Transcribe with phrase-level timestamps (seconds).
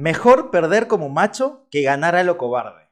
[0.00, 2.88] Mejor perder como macho que ganar a lo cobarde.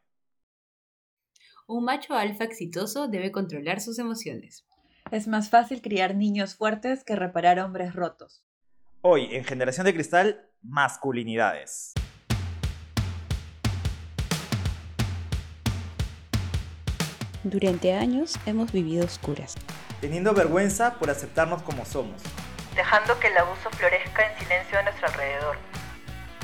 [1.69, 4.67] Un macho alfa exitoso debe controlar sus emociones.
[5.13, 8.43] Es más fácil criar niños fuertes que reparar hombres rotos.
[9.03, 11.93] Hoy, en Generación de Cristal, masculinidades.
[17.45, 19.55] Durante años hemos vivido oscuras.
[20.01, 22.21] Teniendo vergüenza por aceptarnos como somos.
[22.75, 25.57] Dejando que el abuso florezca en silencio a nuestro alrededor.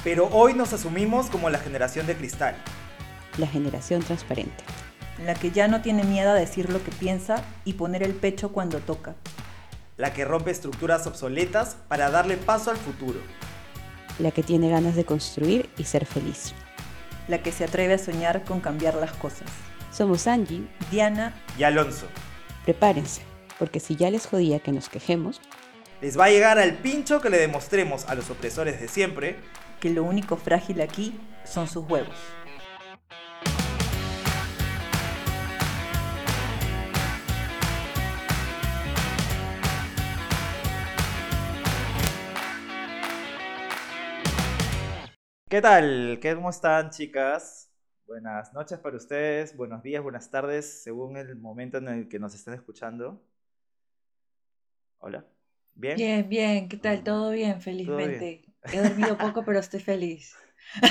[0.05, 2.57] Pero hoy nos asumimos como la generación de cristal.
[3.39, 4.65] La generación transparente.
[5.25, 8.51] La que ya no tiene miedo a decir lo que piensa y poner el pecho
[8.51, 9.15] cuando toca.
[9.97, 13.21] La que rompe estructuras obsoletas para darle paso al futuro.
[14.19, 16.53] La que tiene ganas de construir y ser feliz.
[17.29, 19.49] La que se atreve a soñar con cambiar las cosas.
[19.93, 22.07] Somos Angie, Diana y Alonso.
[22.65, 23.23] Prepárense,
[23.59, 25.41] porque si ya les jodía que nos quejemos,
[26.01, 29.37] les va a llegar al pincho que le demostremos a los opresores de siempre
[29.83, 31.13] que lo único frágil aquí
[31.45, 32.15] son sus huevos.
[45.49, 46.21] ¿Qué tal?
[46.23, 47.69] ¿Cómo están, chicas?
[48.07, 52.37] Buenas noches para ustedes, buenos días, buenas tardes, según el momento en el que nos
[52.37, 53.21] estén escuchando.
[54.99, 55.27] Hola.
[55.75, 55.97] ¿Bien?
[55.97, 57.03] Bien, bien, ¿qué tal?
[57.03, 57.61] ¿Todo bien?
[57.61, 58.52] Felizmente.
[58.71, 60.35] He dormido poco, pero estoy feliz.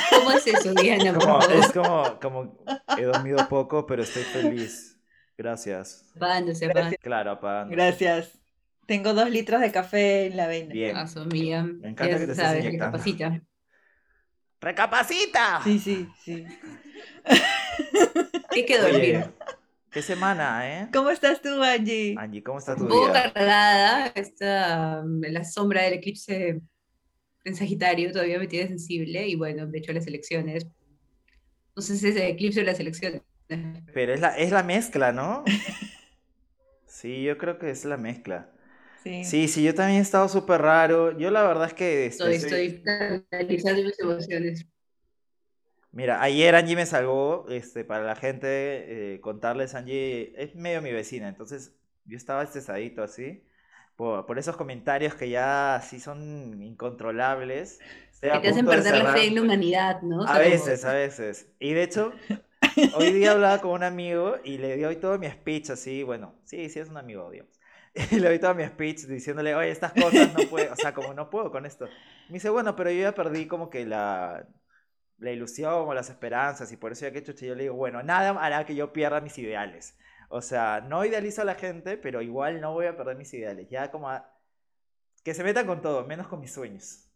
[0.10, 1.18] ¿Cómo es eso, Diana?
[1.54, 2.64] es como, como,
[2.98, 5.00] he dormido poco, pero estoy feliz.
[5.38, 6.12] Gracias.
[6.16, 7.00] Apagándose, Gracias.
[7.02, 7.76] Claro, apagándose.
[7.76, 8.38] Gracias.
[8.86, 10.74] Tengo dos litros de café en la vena.
[10.74, 10.94] Bien.
[10.94, 11.64] Paso, mía.
[11.64, 12.98] Me encanta Ya que te estés sabes, inyectando.
[12.98, 13.42] recapacita.
[14.60, 15.62] ¡Recapacita!
[15.64, 16.46] Sí, sí, sí.
[18.50, 19.34] Hay que Oye, dormir.
[19.90, 20.90] qué semana, ¿eh?
[20.94, 22.16] ¿Cómo estás tú, Angie?
[22.20, 23.32] Angie, ¿cómo está tu Un poco día?
[23.34, 26.62] cargada, está um, la sombra del eclipse
[27.44, 30.66] en Sagitario, todavía me tiene sensible, y bueno, de hecho las elecciones,
[31.76, 33.22] no sé si es el eclipse o las elecciones.
[33.94, 35.44] Pero es la, es la mezcla, ¿no?
[36.86, 38.50] Sí, yo creo que es la mezcla.
[39.04, 39.24] Sí.
[39.26, 41.18] Sí, sí, yo también he estado súper raro.
[41.18, 42.06] Yo la verdad es que...
[42.08, 44.66] este, Estoy, soy- estoy analizando mis emociones.
[45.92, 50.92] Mira, ayer Angie me salvó, este, para la gente, eh, contarles, Angie es medio mi
[50.94, 51.76] vecina, entonces
[52.06, 53.44] yo estaba estresadito así,
[54.02, 57.78] por, por esos comentarios que ya sí son incontrolables.
[58.20, 60.22] Que te hacen perder la fe en la humanidad, ¿no?
[60.22, 61.54] O sea, A como- veces, a veces.
[61.60, 62.12] Y de hecho,
[62.96, 66.34] hoy día hablaba con un amigo y le di hoy todo mi speech así, bueno,
[66.46, 67.60] sí, sí es un amigo, digamos.
[68.12, 71.14] Y le doy todo mi speech diciéndole, oye, estas cosas no puedo, o sea, como
[71.14, 71.86] no puedo con esto.
[72.30, 74.48] Me dice, bueno, pero yo ya perdí como que la,
[75.20, 78.02] la ilusión o las esperanzas y por eso ya que chucha, yo le digo, bueno,
[78.02, 79.96] nada hará que yo pierda mis ideales.
[80.34, 83.68] O sea, no idealizo a la gente, pero igual no voy a perder mis ideales.
[83.70, 84.30] Ya como a-
[85.24, 87.08] que se metan con todo, menos con mis sueños.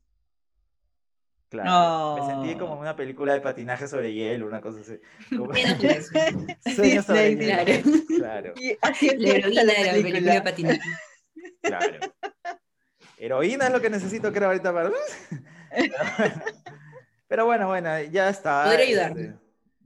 [1.48, 5.00] Claro, me sentí como en una película de patinaje sobre hielo, una cosa así.
[5.30, 5.54] Como-.
[6.76, 7.64] Sueños sobre Sí, hielo.
[7.64, 7.74] claro.
[8.18, 10.44] Claro, Y así La empieza heroína la de la película de película.
[10.44, 10.82] patinaje.
[11.62, 12.00] claro.
[13.18, 14.92] Heroína es lo que necesito crear ahorita para...
[17.28, 18.66] Pero bueno, bueno, ya está.
[18.66, 19.22] Podría ayudarme.
[19.22, 19.36] este,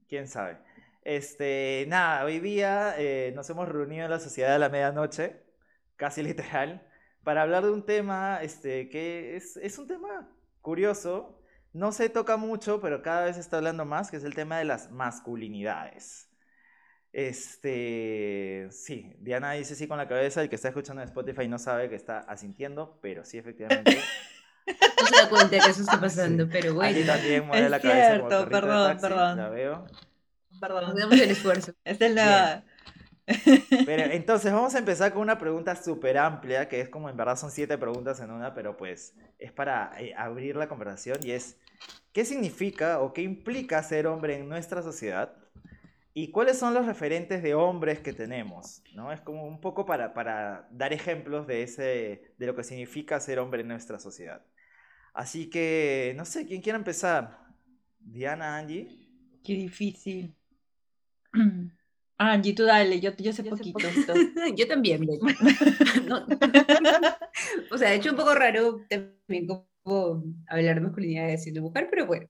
[0.08, 0.58] Quién sabe.
[1.04, 5.44] Este, nada, hoy día eh, nos hemos reunido en la Sociedad de la Medianoche,
[5.96, 6.88] casi literal,
[7.24, 10.30] para hablar de un tema este, que es, es un tema
[10.62, 11.42] curioso.
[11.72, 14.58] No se toca mucho, pero cada vez se está hablando más, que es el tema
[14.58, 16.30] de las masculinidades.
[17.12, 21.58] Este, sí, Diana dice sí con la cabeza, el que está escuchando en Spotify no
[21.58, 24.00] sabe que está asintiendo, pero sí, efectivamente.
[24.68, 26.92] No se da cuenta que eso está pasando, pero bueno.
[26.92, 29.38] Aquí también mueve Es la cabeza como cierto, de perdón, perdón.
[29.38, 29.86] La veo.
[30.60, 30.86] Perdón.
[30.86, 31.74] Hagamos el esfuerzo.
[31.84, 32.64] Esta es la...
[33.86, 37.36] Pero entonces vamos a empezar con una pregunta súper amplia, que es como en verdad
[37.38, 41.60] son siete preguntas en una, pero pues es para eh, abrir la conversación y es,
[42.12, 45.36] ¿qué significa o qué implica ser hombre en nuestra sociedad?
[46.14, 48.82] ¿Y cuáles son los referentes de hombres que tenemos?
[48.94, 49.12] ¿no?
[49.12, 53.40] Es como un poco para, para dar ejemplos de, ese, de lo que significa ser
[53.40, 54.44] hombre en nuestra sociedad.
[55.14, 57.40] Así que, no sé, ¿quién quiere empezar?
[58.00, 58.88] Diana, Angie.
[59.44, 60.36] Qué difícil.
[62.22, 63.80] Angie, tú dale, yo, yo sé poquito.
[64.58, 65.26] Yo también, de hecho.
[66.08, 66.26] No.
[67.72, 72.06] O sea, de hecho un poco raro también como hablar de masculinidad siendo mujer, pero
[72.06, 72.28] bueno.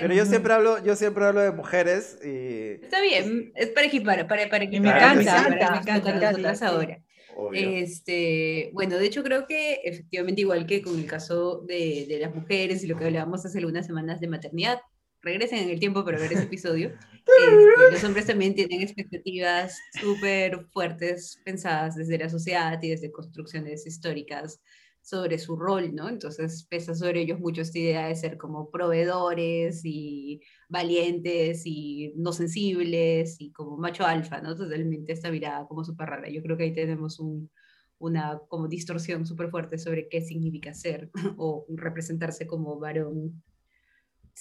[0.00, 2.84] Pero yo siempre hablo, yo siempre hablo de mujeres y...
[2.84, 4.96] Está bien, es para equipar, para, para Y me equipar.
[4.96, 6.98] encanta, para me que encanta, me encanta, ahora.
[7.36, 7.70] Obvio.
[7.70, 12.34] Este, bueno, de hecho creo que efectivamente igual que con el caso de, de las
[12.34, 14.80] mujeres y lo que hablábamos hace algunas semanas de maternidad,
[15.22, 16.88] regresen en el tiempo para ver ese episodio.
[16.88, 23.86] Este, los hombres también tienen expectativas súper fuertes pensadas desde la sociedad y desde construcciones
[23.86, 24.60] históricas
[25.02, 26.08] sobre su rol, ¿no?
[26.08, 32.32] Entonces pesa sobre ellos mucho esta idea de ser como proveedores y valientes y no
[32.32, 34.54] sensibles y como macho alfa, ¿no?
[34.54, 36.28] Totalmente esta mirada como súper rara.
[36.28, 37.50] Yo creo que ahí tenemos un,
[37.98, 43.42] una como distorsión súper fuerte sobre qué significa ser o representarse como varón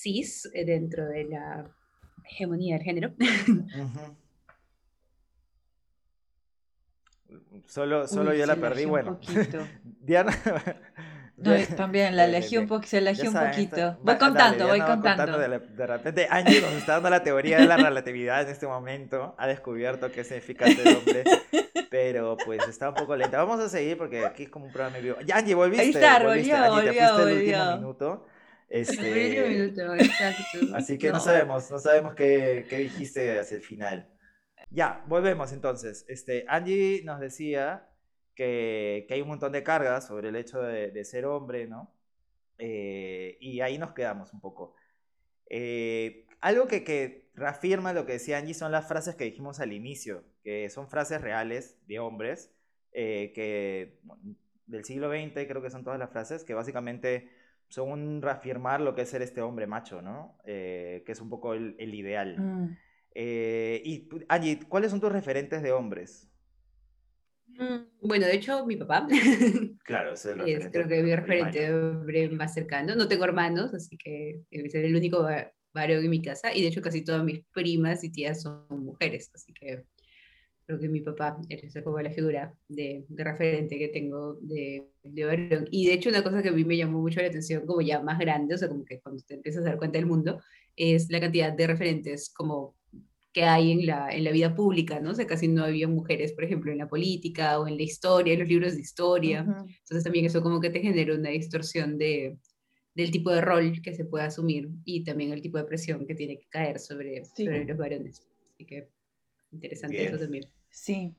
[0.02, 1.66] cis eh, dentro de la
[2.30, 3.10] hegemonía del género.
[3.20, 4.16] Ujú.
[7.68, 9.20] Solo, solo Uy, yo la perdí, un bueno.
[9.20, 9.68] poquito.
[9.84, 10.32] Diana.
[11.36, 12.70] No, también la bien, elegí un bien.
[12.70, 13.98] poco, se elegí un saben, poquito.
[14.02, 15.38] Voy va- contando, dale, voy va contando.
[15.38, 18.66] De, la- de repente, Angie nos está dando la teoría de la relatividad en este
[18.68, 19.36] momento.
[19.38, 21.24] Ha descubierto qué significa ser hombre.
[21.90, 23.38] Pero pues está un poco lenta.
[23.44, 25.18] Vamos a seguir porque aquí es como un programa en vivo.
[25.26, 25.84] Ya, Angie, volviste.
[25.84, 26.54] Ahí está, volviste.
[26.54, 27.76] volvió, Angie, te volvió, el último volvió.
[27.78, 28.28] minuto.
[28.69, 30.75] Este, último minuto, exacto.
[30.75, 31.19] Así que no, No.
[31.19, 34.10] sabemos, no sabemos qué, qué dijiste hacia el final.
[34.69, 36.06] Ya, volvemos entonces.
[36.10, 37.90] Este, Angie nos decía
[38.36, 41.94] que, que hay un montón de cargas sobre el hecho de, de ser hombre, ¿no?
[42.58, 44.75] Eh, y ahí nos quedamos un poco.
[45.50, 49.72] Eh, algo que, que reafirma lo que decía Angie son las frases que dijimos al
[49.74, 52.52] inicio, que son frases reales de hombres,
[52.92, 54.00] eh, que
[54.66, 57.30] del siglo XX creo que son todas las frases, que básicamente
[57.69, 60.38] son un reafirmar lo que es ser este hombre macho, ¿no?
[60.46, 62.38] Eh, que es un poco el, el ideal.
[62.38, 62.78] Mm.
[63.16, 66.30] Eh, y Angie, ¿cuáles son tus referentes de hombres?
[67.48, 69.08] Mm, Bueno, de hecho, mi papá
[69.84, 72.96] Claro, ese es el es referente creo que mi referente hombre más cercano.
[72.96, 76.54] No tengo hermanos, así que ser el único va- varón en mi casa.
[76.54, 79.84] Y de hecho, casi todas mis primas y tías son mujeres, así que
[80.68, 85.25] creo que mi papá es como la figura de, de referente que tengo de, de
[85.25, 85.68] varón.
[85.72, 88.02] Y de hecho, una cosa que a mí me llamó mucho la atención, como ya
[88.02, 90.42] más grande, o sea, como que cuando te empiezas a dar cuenta del mundo,
[90.75, 92.75] es la cantidad de referentes como
[93.31, 95.12] que hay en la, en la vida pública, ¿no?
[95.12, 98.34] O sea, casi no había mujeres, por ejemplo, en la política o en la historia,
[98.34, 99.44] en los libros de historia.
[99.44, 99.69] Ujú.
[99.69, 102.38] Entonces también eso como que te genera una distorsión de,
[102.94, 106.16] del tipo de rol que se puede asumir y también el tipo de presión que
[106.16, 107.46] tiene que caer sobre, Sí.
[107.46, 108.28] sobre los varones.
[108.56, 108.90] Así que
[109.52, 110.08] interesante Bien.
[110.10, 110.44] eso también.
[110.84, 111.16] Sí,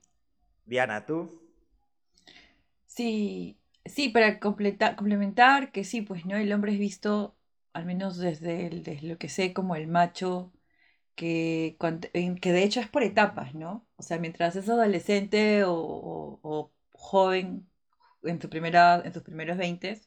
[0.67, 1.43] Diana, ¿tú?
[2.87, 7.37] sí, sí, para completa- complementar que sí, pues no, el hombre es visto,
[7.73, 10.53] al menos desde, el- desde lo que sé, como el macho,
[11.17, 11.77] que,
[12.43, 13.87] que de hecho es por etapas, ¿no?
[13.97, 17.69] O sea, mientras es adolescente o, o- o joven
[18.25, 20.01] en, tu primera, en tus primeros 20,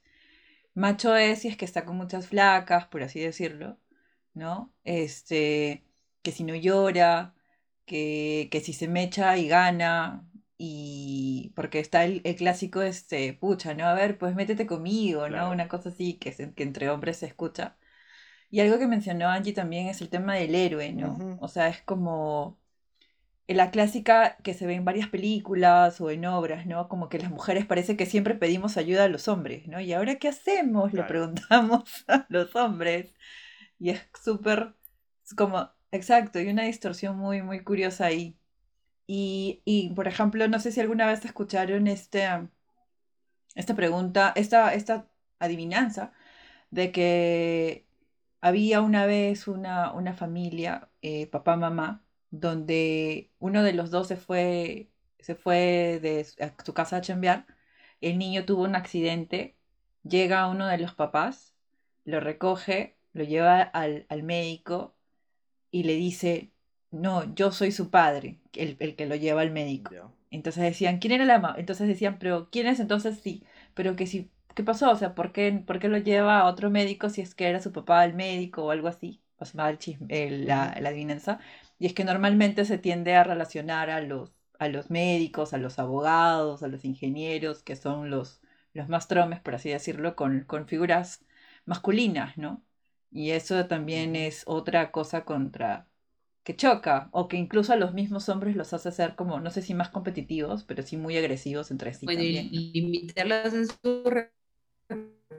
[0.73, 3.77] macho es si es que está con muchas flacas, por así decirlo,
[4.33, 4.73] ¿no?
[4.83, 5.83] Este,
[6.23, 7.35] que si no llora,
[7.91, 10.27] que, que si se mecha y gana,
[10.57, 13.85] y porque está el, el clásico, este, pucha, ¿no?
[13.87, 15.51] A ver, pues métete conmigo, ¿no?
[15.51, 17.77] Una cosa así que, se- que entre hombres se escucha.
[18.51, 21.17] Y algo que mencionó Angie también es el tema del héroe, ¿no?
[21.39, 22.59] O sea, es como
[23.47, 26.87] la clásica que se ve en varias películas o en obras, ¿no?
[26.89, 29.81] Como que las mujeres parece que siempre pedimos ayuda a los hombres, ¿no?
[29.81, 30.93] ¿Y ahora qué hacemos?
[30.93, 31.09] Le Claro.
[31.09, 33.13] preguntamos a los hombres.
[33.79, 34.75] Y es súper,
[35.25, 38.37] es como, exacto, y una distorsión muy, muy curiosa ahí.
[39.07, 42.27] Y, y, por ejemplo, no sé si alguna vez escucharon este,
[43.55, 45.09] esta pregunta, esta, esta
[45.39, 46.13] adivinanza
[46.71, 47.87] de que
[48.41, 54.17] había una vez una, una familia, eh, papá, mamá, donde uno de los dos se
[54.17, 57.47] fue, se fue de su- a su casa a chambear,
[58.01, 59.57] el niño tuvo un accidente,
[60.03, 61.55] llega uno de los papás,
[62.05, 64.95] lo recoge, lo lleva al, al médico
[65.71, 66.51] y le dice,
[66.91, 69.97] no, yo soy su padre, el, el que lo lleva al médico.
[70.31, 71.55] Entonces decían, ¿quién era la mamá?
[71.57, 72.79] Entonces decían, pero ¿quién es?
[72.79, 74.91] Entonces sí, pero que sí, ¿qué pasó?
[74.91, 77.61] O sea, ¿por qué, por qué lo lleva a otro médico si es que era
[77.61, 79.21] su papá el médico o algo así?
[79.69, 81.39] El chisme, el- la, la adivinanza.
[81.79, 85.79] Y es que normalmente se tiende a relacionar a los, a los médicos, a los
[85.79, 88.41] abogados, a los ingenieros, que son los,
[88.73, 91.25] los más tromes, por así decirlo, con, con figuras
[91.65, 92.63] masculinas, ¿no?
[93.11, 95.87] Y eso también es otra cosa contra
[96.43, 99.61] que choca, o que incluso a los mismos hombres los hace ser como, no sé
[99.61, 102.47] si más competitivos, pero sí muy agresivos entre sí bueno, también.
[102.51, 103.77] y limitarlas en sus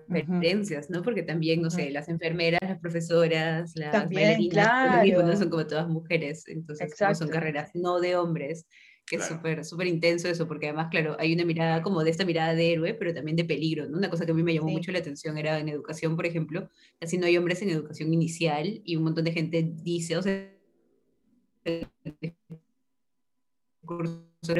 [0.08, 1.02] referencias, ¿no?
[1.02, 5.34] Porque también, no sé, las enfermeras, las profesoras, las También, bailarinas, mismo, ¿no?
[5.34, 5.36] claro.
[5.36, 8.66] son como todas mujeres, entonces como son carreras no de hombres,
[9.12, 12.24] que es súper súper intenso eso, porque además, claro, hay una mirada como de esta
[12.24, 13.98] mirada de héroe, pero también de peligro, ¿no?
[13.98, 14.72] Una cosa que a mí me llamó Sí.
[14.74, 18.80] mucho la atención era en educación, por ejemplo, casi no hay hombres en educación inicial
[18.86, 20.50] y un montón de gente dice, o sea,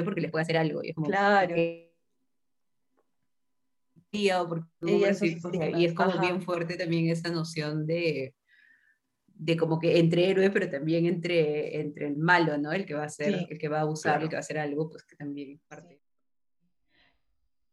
[0.04, 0.84] porque les puede hacer algo.
[0.84, 1.54] Y es como, Claro.
[1.54, 1.86] un
[4.12, 8.34] Y es como bien fuerte también esa noción de
[9.44, 12.72] de como que entre héroe, pero también entre, entre el malo, ¿no?
[12.72, 13.46] El que va a hacer, Sí.
[13.50, 14.24] el que va a abusar, Claro.
[14.24, 16.00] el que va a hacer algo, pues que también es parte.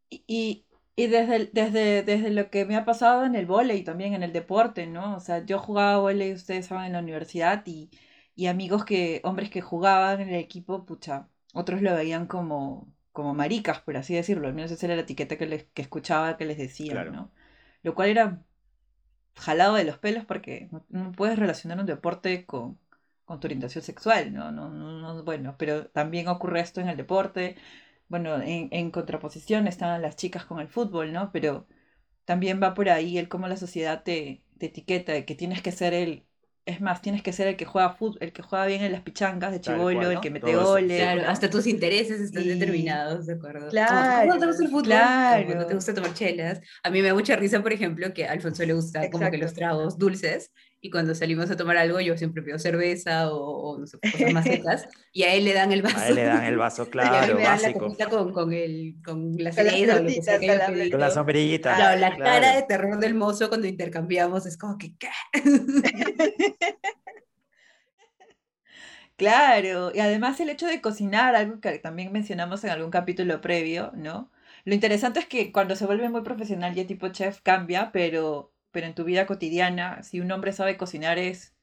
[0.08, 4.12] Y, y- Y desde, desde, desde lo que me ha pasado en el vóley también,
[4.12, 5.16] en el deporte, ¿no?
[5.16, 7.88] O sea, yo jugaba vóley, ustedes saben, en la universidad y,
[8.34, 13.32] y amigos que, hombres que jugaban en el equipo, pucha, otros lo veían como, como
[13.34, 14.46] maricas, por así decirlo.
[14.48, 17.12] Al menos esa era la etiqueta que, les, que escuchaba que les decían, Claro.
[17.12, 17.30] ¿no?
[17.82, 18.42] Lo cual era
[19.36, 22.78] jalado de los pelos porque no, puedes relacionar un deporte con,
[23.24, 24.52] con tu orientación sexual, ¿no?
[24.52, 27.56] No, no, no, bueno, pero también ocurre esto en el deporte.
[28.08, 31.30] Bueno, en, en contraposición están las chicas con el fútbol, ¿no?
[31.32, 31.66] Pero
[32.24, 35.72] también va por ahí el cómo la sociedad te, te etiqueta, de que tienes que
[35.72, 36.26] ser el,
[36.66, 39.00] es más, tienes que ser el que juega fútbol, el que juega bien en las
[39.02, 41.00] pichangas de cual, el que mete goles.
[41.00, 43.68] Claro, hasta tus intereses están Y- determinados, ¿de acuerdo?
[43.70, 44.84] Claro, ¿Cómo te gusta el fútbol?
[44.84, 45.46] claro.
[45.46, 46.60] Como no te gusta tomar chelas.
[46.82, 49.38] A mí me da mucha risa, por ejemplo, que a Alfonso le gusta como que
[49.38, 49.58] los Exacto.
[49.58, 50.52] tragos dulces,
[50.82, 54.32] y cuando salimos a tomar algo, yo siempre pido cerveza o, o no sé, cosas
[54.32, 55.98] más secas, y a él le dan el vaso.
[55.98, 57.78] A él le dan el vaso, y a mí claro, me dan la básico.
[57.78, 60.90] copita con, con, el, con la cereza con la.
[60.90, 61.74] Con la sombrillita.
[61.76, 62.24] Claro, la claro.
[62.24, 64.94] cara de terror del mozo cuando intercambiamos es como que.
[69.16, 73.92] Claro, y además el hecho de cocinar, algo que también mencionamos en algún capítulo previo,
[73.94, 74.30] ¿no?
[74.64, 78.86] Lo interesante es que cuando se vuelve muy profesional ya tipo chef cambia, pero, pero
[78.86, 81.54] en tu vida cotidiana, si un hombre sabe cocinar es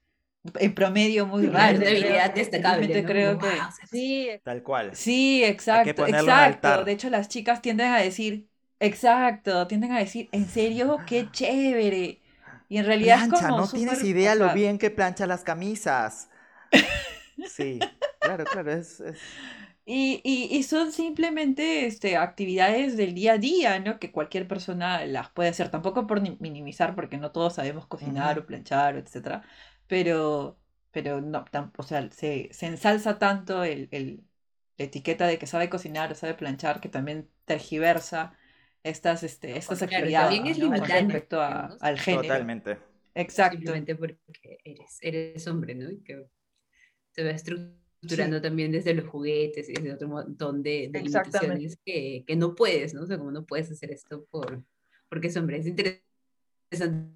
[0.59, 1.79] en promedio muy raro.
[1.81, 2.87] es habilidad destacable.
[3.01, 3.07] ¿no?
[3.09, 3.47] creo que...
[3.47, 4.95] "Wow, o sea, Sí, Tal cual.
[4.95, 6.67] Sí, exacto, ponerlo en exacto.
[6.69, 6.85] altar.
[6.85, 8.49] De hecho, las chicas tienden a decir,
[8.79, 11.05] exacto, tienden a decir, ¿en serio?
[11.05, 12.21] ¡Qué chévere!
[12.69, 16.29] Y en realidad es como no tienes idea lo bien que plancha las camisas.
[17.43, 19.37] Sí, claro, claro, es, es-
[19.89, 23.99] Y, y, y son simplemente este, actividades del día a día, ¿no?
[23.99, 25.71] Que cualquier persona las puede hacer.
[25.71, 29.43] Tampoco por ni- minimizar, porque no todos sabemos cocinar o planchar, etcétera.
[29.87, 30.59] Pero,
[30.91, 34.25] pero no, tam- o sea, se, se ensalza tanto el, el-
[34.77, 38.33] la etiqueta de que sabe cocinar o sabe planchar, que también tergiversa
[38.83, 40.71] estas, este, estas Claro, actividades, también es ¿no?
[40.87, 42.27] Respecto a- al género.
[42.27, 42.77] totalmente.
[43.15, 43.57] Exacto.
[43.61, 45.91] simplemente porque eres, eres hombre, ¿no?
[45.91, 46.27] Y que
[47.11, 47.31] se va
[48.01, 52.53] estructurando también desde los juguetes y desde otro montón de, de limitaciones que, que no
[52.55, 53.01] puedes, ¿no?
[53.03, 54.63] O sea, como no puedes hacer esto por,
[55.09, 55.57] porque es hombre.
[55.57, 57.11] Es interesante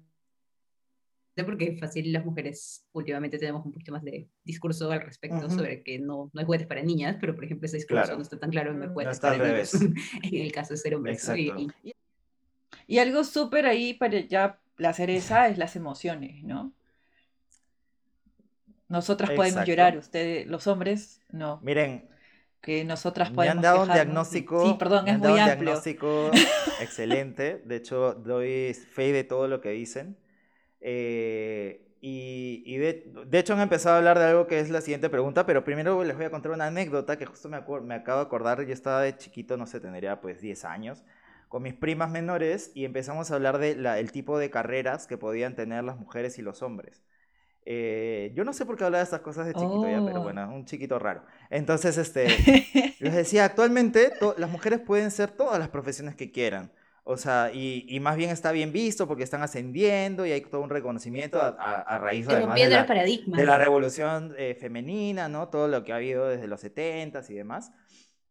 [1.46, 5.56] porque fácil las mujeres últimamente tenemos un poquito más de discurso al respecto Ujú.
[5.56, 8.16] sobre que no, no hay juguetes para niñas, pero por ejemplo ese discurso Claro.
[8.16, 9.72] no está tan claro en no juguetes para niños,
[10.22, 11.12] en el caso de ser hombre.
[11.12, 11.66] Y- Exacto.
[11.84, 11.94] y
[12.86, 16.72] Y algo súper ahí para ya la cereza es las emociones, ¿no?
[18.92, 19.66] Nosotras podemos Exacto.
[19.66, 21.52] llorar, ustedes, los hombres, no.
[21.60, 22.08] Miren,
[22.62, 24.58] Que nosotras me podemos han dado un diagnóstico.
[24.58, 25.86] Sí, perdón, me es han dado muy un amplio.
[25.86, 26.42] diagnóstico
[26.78, 27.62] excelente.
[27.64, 30.16] De hecho, doy fe de todo lo que dicen.
[30.80, 34.80] Eh, y y de, de hecho han empezado a hablar de algo que es la
[34.82, 38.20] siguiente pregunta, pero primero les voy a contar una anécdota que justo me, me acabo
[38.20, 38.62] de acordar.
[38.66, 41.04] Yo estaba de chiquito, no sé, tendría pues 10 años,
[41.48, 45.84] con mis primas menores y empezamos a hablar del tipo de carreras que podían tener
[45.84, 47.02] las mujeres y los hombres.
[47.64, 50.22] Eh, yo no sé por qué hablaba de estas cosas de chiquito ya, pero Oh.
[50.22, 51.24] bueno, un chiquito raro.
[51.50, 52.26] Entonces, este,
[52.98, 56.72] les decía, actualmente las mujeres pueden ser todas las profesiones que quieran.
[57.04, 60.60] O sea, y, y más bien está bien visto porque están ascendiendo y hay todo
[60.60, 62.86] un reconocimiento a, a- a raíz además de la,
[63.36, 65.48] de revolución eh, femenina, ¿no?
[65.48, 67.72] Todo lo que ha habido desde los 70s y demás.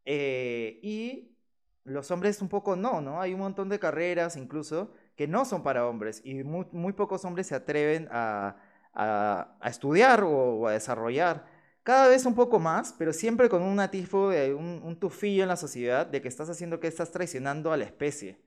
[0.06, 1.36] Eh, y
[1.84, 3.22] los hombres un poco no, ¿no?
[3.22, 7.26] Hay un montón de carreras incluso que no son para hombres y muy, muy pocos
[7.26, 8.58] hombres se atreven a,
[8.94, 11.46] a- a estudiar o, o a desarrollar.
[11.84, 15.50] Cada vez un poco más, pero siempre con un atisbo de un, un tufillo en
[15.50, 18.40] la sociedad de que estás haciendo que estás traicionando a la especie.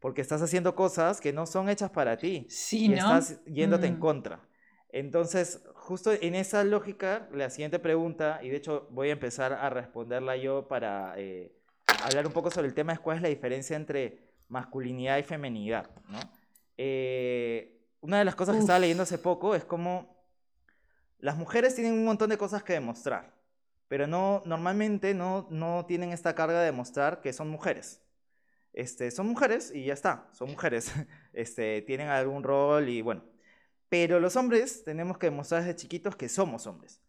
[0.00, 2.96] Porque estás haciendo cosas que no son hechas para ti Sí, y ¿no?
[2.96, 4.00] estás yéndote en Mm.
[4.00, 4.40] contra.
[4.92, 9.70] Entonces, justo en esa lógica, la siguiente pregunta, y de hecho voy a empezar a
[9.70, 11.52] responderla yo para eh,
[12.04, 15.90] hablar un poco sobre el tema, es cuál es la diferencia entre masculinidad y feminidad,
[16.08, 16.18] ¿no?
[16.76, 18.82] Eh, una de las cosas que estaba Uf.
[18.82, 20.20] leyendo hace poco es como
[21.18, 23.34] las mujeres tienen un montón de cosas que demostrar,
[23.88, 28.02] pero no, normalmente no, no tienen esta carga de demostrar que son mujeres.
[28.72, 30.92] Este, son mujeres y ya está, son mujeres.
[31.32, 33.22] Este, tienen algún rol y bueno.
[33.88, 37.00] Pero los hombres tenemos que demostrar desde chiquitos que somos hombres.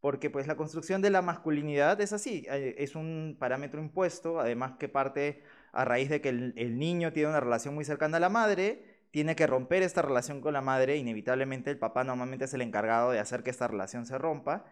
[0.00, 4.74] Porque pues la construcción de la masculinidad es así, eh, es un parámetro impuesto, además
[4.78, 8.20] que parte a raíz de que el, el niño tiene una relación muy cercana a
[8.20, 12.54] la madre, tiene que romper esta relación con la madre, inevitablemente el papá normalmente es
[12.54, 14.64] el encargado de hacer que esta relación se rompa.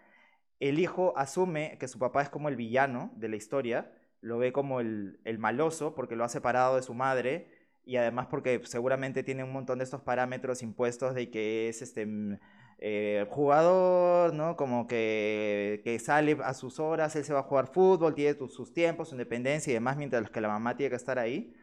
[0.61, 4.53] El hijo asume que su papá es como el villano de la historia, lo ve
[4.53, 7.49] como el, el maloso porque lo ha separado de su madre
[7.85, 12.07] y además porque seguramente tiene un montón de estos parámetros impuestos de que es este
[12.07, 12.39] mm,
[12.79, 14.57] eh, jugador, ¿no?
[14.57, 18.73] Como que, que sale a sus horas, él se va a jugar fútbol, tiene sus
[18.73, 21.55] tiempos, su independencia y demás, mientras que la mamá tiene que estar ahí.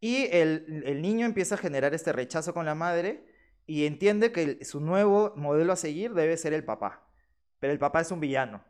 [0.00, 3.24] Y el, el niño empieza a generar este rechazo con la madre
[3.66, 7.08] y entiende que el- su nuevo modelo a seguir debe ser el papá.
[7.58, 8.62] Pero el papá es un villano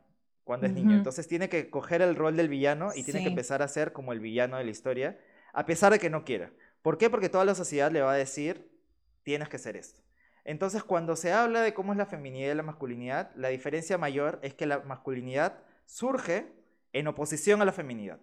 [0.43, 0.95] cuando es niño.
[0.95, 4.13] Entonces tiene que coger el rol del villano y tiene que empezar a ser como
[4.13, 5.19] el villano de la historia,
[5.53, 6.51] a pesar de que no quiera.
[6.81, 7.09] ¿Por qué?
[7.09, 8.69] Porque toda la sociedad le va a decir,
[9.23, 10.01] tienes que ser esto.
[10.45, 14.39] Entonces, cuando se habla de cómo es la feminidad y la masculinidad, la diferencia mayor
[14.41, 16.47] es que la masculinidad surge
[16.93, 18.19] en oposición a la feminidad.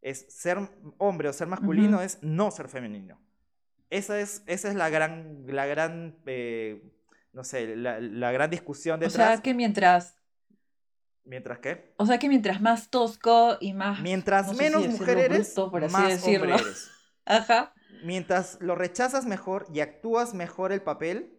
[0.00, 0.58] Es ser
[0.98, 3.20] hombre o ser masculino es no ser femenino.
[3.90, 6.82] Esa es, esa es la gran, la gran eh,
[7.32, 9.14] no sé, la, la gran discusión O detrás.
[9.14, 10.14] sea que mientras,
[11.24, 14.88] Mientras que, o sea que mientras más tosco y más, mientras no si menos decirlo
[14.88, 16.54] mujer eres, bruto, por así más decirlo.
[16.54, 16.90] hombre eres.
[17.26, 17.74] ajá,
[18.04, 21.36] Mientras lo rechazas mejor y actúas mejor el papel,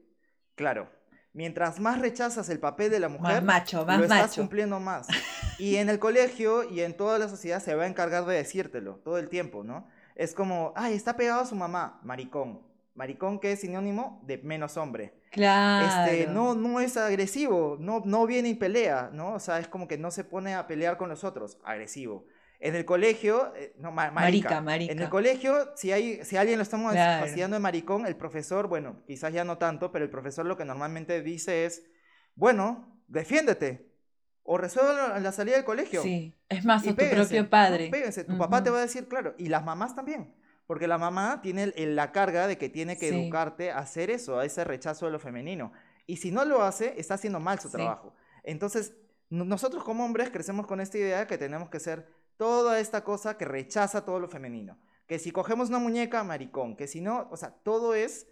[0.56, 0.92] claro.
[1.40, 4.42] Mientras más rechazas el papel de la mujer, más macho, más lo estás macho.
[4.42, 5.08] cumpliendo más.
[5.58, 8.96] Y en el colegio y en toda la sociedad se va a encargar de decírtelo
[9.06, 9.88] todo el tiempo, ¿no?
[10.16, 12.62] Es como, ay, está pegado a su mamá, maricón.
[12.94, 15.14] Maricón que es sinónimo de menos hombre.
[15.32, 15.88] Claro.
[15.88, 19.36] Este, no, no es agresivo, no, no viene y pelea, ¿no?
[19.36, 22.26] O sea, es como que no se pone a pelear con los otros, agresivo.
[22.62, 24.50] En el colegio, eh, no, ma- marica.
[24.50, 24.92] Marica, marica.
[24.94, 27.26] En el colegio, si, hay, si alguien lo estamos Claro.
[27.26, 30.66] haciendo de maricón, el profesor, bueno, quizás ya no tanto, pero el profesor lo que
[30.66, 31.86] normalmente dice es,
[32.36, 33.88] bueno, defiéndete.
[34.44, 36.02] O resuelve la salida del colegio.
[36.02, 37.90] Sí, es más, a tu propio padre.
[37.90, 38.24] Péguense.
[38.24, 40.34] Tu papá te va a decir, claro, y las mamás también.
[40.66, 43.16] Porque la mamá tiene la carga de que tiene que Sí.
[43.16, 45.72] educarte a hacer eso, a ese rechazo de lo femenino.
[46.08, 47.76] Y si no lo hace, está haciendo mal su Sí.
[47.76, 48.16] trabajo.
[48.44, 48.94] Entonces,
[49.30, 52.08] no- nosotros como hombres crecemos con esta idea que tenemos que ser
[52.40, 54.78] toda esta cosa que rechaza todo lo femenino.
[55.08, 56.78] Que si cogemos una muñeca, maricón.
[56.78, 58.28] Que si no, o sea, todo es,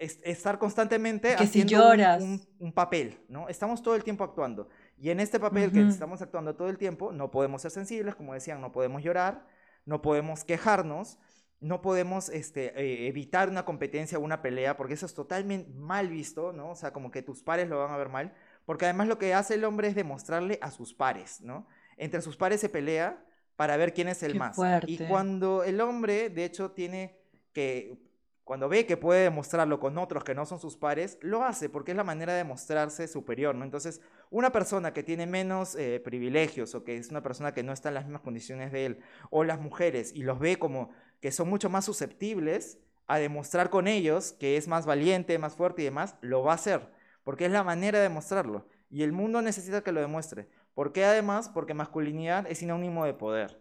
[0.00, 2.22] es- estar constantemente Que si haciendo un- lloras.
[2.22, 3.48] un, un papel, ¿no?
[3.48, 4.68] Estamos todo el tiempo actuando.
[4.96, 8.34] Y en este papel que estamos actuando todo el tiempo, no podemos ser sensibles, como
[8.34, 9.46] decían, no podemos llorar,
[9.84, 11.18] no podemos quejarnos,
[11.60, 16.08] no podemos este, eh, evitar una competencia o una pelea, porque eso es totalmente mal
[16.08, 16.70] visto, ¿no?
[16.70, 19.34] O sea, como que tus pares lo van a ver mal, porque además lo que
[19.34, 21.66] hace el hombre es demostrarle a sus pares, ¿no?
[21.98, 23.24] Entre sus pares se pelea
[23.56, 24.56] para ver quién es el Qué más.
[24.56, 25.06] Y fuerte.
[25.08, 27.18] cuando el hombre, de hecho, tiene
[27.52, 27.98] que,
[28.44, 31.90] cuando ve que puede demostrarlo con otros que no son sus pares, lo hace, porque
[31.90, 33.64] es la manera de mostrarse superior, ¿no?
[33.64, 37.72] Entonces, una persona que tiene menos eh, privilegios o que es una persona que no
[37.72, 41.32] está en las mismas condiciones de él, o las mujeres, y los ve como que
[41.32, 45.86] son mucho más susceptibles a demostrar con ellos que es más valiente, más fuerte y
[45.86, 46.92] demás, lo va a hacer,
[47.24, 48.68] porque es la manera de mostrarlo.
[48.90, 50.48] Y el mundo necesita que lo demuestre.
[50.78, 51.48] ¿Por qué además?
[51.48, 53.60] Porque masculinidad es sinónimo de poder.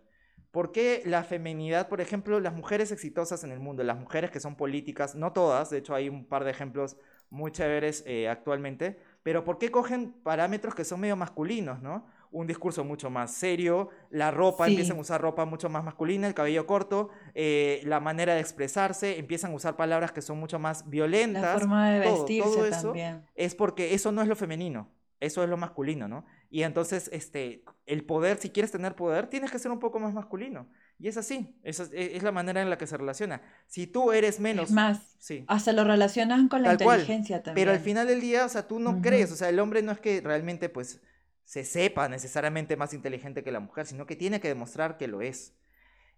[0.51, 4.39] ¿Por qué la feminidad, por ejemplo, las mujeres exitosas en el mundo, las mujeres que
[4.39, 6.95] son políticas, no todas, de hecho hay un par de ejemplos
[7.32, 12.06] muy chéveres eh, actualmente, pero ¿por qué cogen parámetros que son medio masculinos, no?
[12.30, 14.73] Un discurso mucho más serio, la ropa, Sí.
[14.73, 19.17] empiezan a usar ropa mucho más masculina, el cabello corto, eh, la manera de expresarse,
[19.17, 21.41] empiezan a usar palabras que son mucho más violentas.
[21.41, 23.25] La forma de todo, vestirse todo eso también.
[23.34, 26.23] es porque eso no es lo femenino, eso es lo masculino, ¿no?
[26.49, 30.13] Y entonces, este, el poder, si quieres tener poder, tienes que ser un poco más
[30.13, 30.67] masculino.
[30.99, 33.41] Y es así, es, es la manera en la que se relaciona.
[33.67, 34.69] Si tú eres menos...
[34.69, 35.43] Es más, sí.
[35.47, 37.65] hasta lo relacionan con la Tal cual, inteligencia también.
[37.65, 39.91] Pero al final del día, o sea, tú no crees, o sea, el hombre no
[39.91, 41.01] es que realmente, pues,
[41.43, 45.21] se sepa necesariamente más inteligente que la mujer, sino que tiene que demostrar que lo
[45.21, 45.53] es.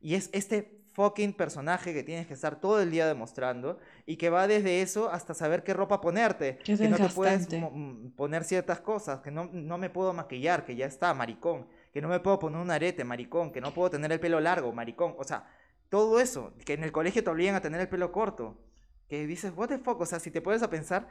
[0.01, 4.29] Y es este fucking personaje que tienes que estar todo el día demostrando y que
[4.29, 8.81] va desde eso hasta saber qué ropa ponerte, Que no te puedes mm, poner ciertas
[8.81, 12.37] cosas, que no, no me puedo maquillar, que ya está, maricón, que no me puedo
[12.39, 15.47] poner un arete, maricón, que no puedo tener el pelo largo, maricón, o sea,
[15.87, 18.57] todo eso, que en el colegio te obligan a tener el pelo corto,
[19.07, 21.07] que dices, what the fuck, o sea, si te puedes a pensar,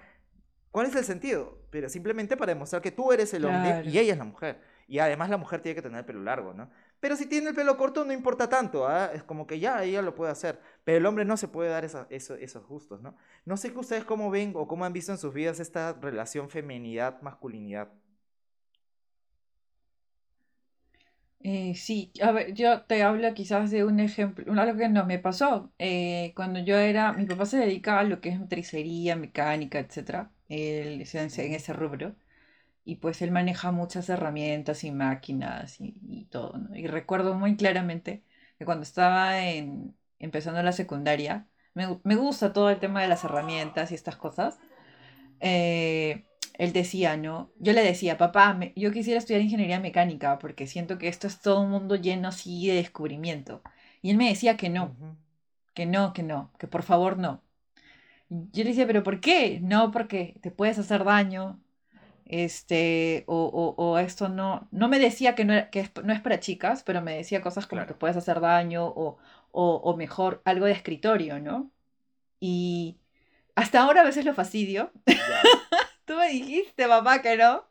[0.70, 1.62] ¿cuál es el sentido?
[1.70, 3.88] Pero simplemente para demostrar que tú eres el hombre Claro.
[3.88, 4.60] y ella es la mujer.
[4.86, 6.70] Y además la mujer tiene que tener el pelo largo, ¿no?
[7.00, 9.10] Pero si tiene el pelo corto no importa tanto, ¿ah?
[9.14, 10.60] Es como que ya ella lo puede hacer.
[10.84, 12.06] Pero el hombre no se puede dar eso-
[12.36, 13.16] esos gustos, ¿no?
[13.44, 16.50] No sé que ustedes cómo ven o cómo han visto en sus vidas esta relación
[16.50, 17.88] feminidad-masculinidad.
[21.40, 25.18] Eh, sí, a ver, yo te hablo quizás de un ejemplo, algo que no me
[25.20, 25.72] pasó.
[25.78, 30.32] Eh, cuando yo era, mi papá se dedicaba a lo que es metricería, mecánica, etcétera,
[30.48, 32.16] él en ese rubro,
[32.88, 36.76] y pues él maneja muchas herramientas y máquinas y, y todo, ¿no?
[36.76, 38.24] Y recuerdo muy claramente
[38.58, 43.24] que cuando estaba en, empezando la secundaria, me, me gusta todo el tema de las
[43.24, 44.58] herramientas y estas cosas.
[45.40, 46.24] eh,
[46.58, 47.52] él decía, ¿no?
[47.58, 51.40] Yo le decía, papá, me- yo quisiera estudiar ingeniería mecánica porque siento que esto es
[51.40, 53.62] todo un mundo lleno así de descubrimiento.
[54.02, 54.96] Y él me decía que no,
[55.74, 57.42] que no, que no, que por favor no.
[58.30, 59.60] Yo le decía, pero ¿por qué?
[59.62, 61.60] No, porque te puedes hacer daño,
[62.28, 66.20] este, o, o- o esto no, no me decía que no, que es- no es
[66.20, 67.88] para chicas, pero me decía cosas como Claro.
[67.94, 69.18] que puedes hacer daño o,
[69.52, 71.70] o, mejor algo de escritorio, ¿no?
[72.40, 72.98] Y
[73.56, 74.92] hasta ahora a veces lo fastidio.
[76.04, 77.64] Tú me dijiste, papá, que no.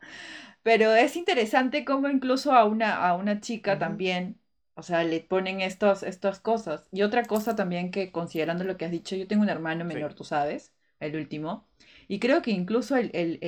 [0.62, 4.38] Pero es interesante cómo incluso a una, a una chica también,
[4.74, 6.84] o sea, le ponen estos, estas cosas.
[6.92, 9.94] Y otra cosa también que, considerando lo que has dicho, yo tengo un hermano Sí.
[9.94, 11.66] menor, tú sabes, el último,
[12.08, 13.38] y creo que incluso el, el,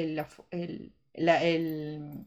[1.21, 2.25] la- el-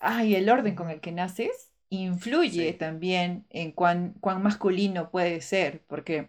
[0.00, 2.78] ay, el orden con el que naces influye Sí.
[2.78, 6.28] también en cuán, cuán masculino puede ser, porque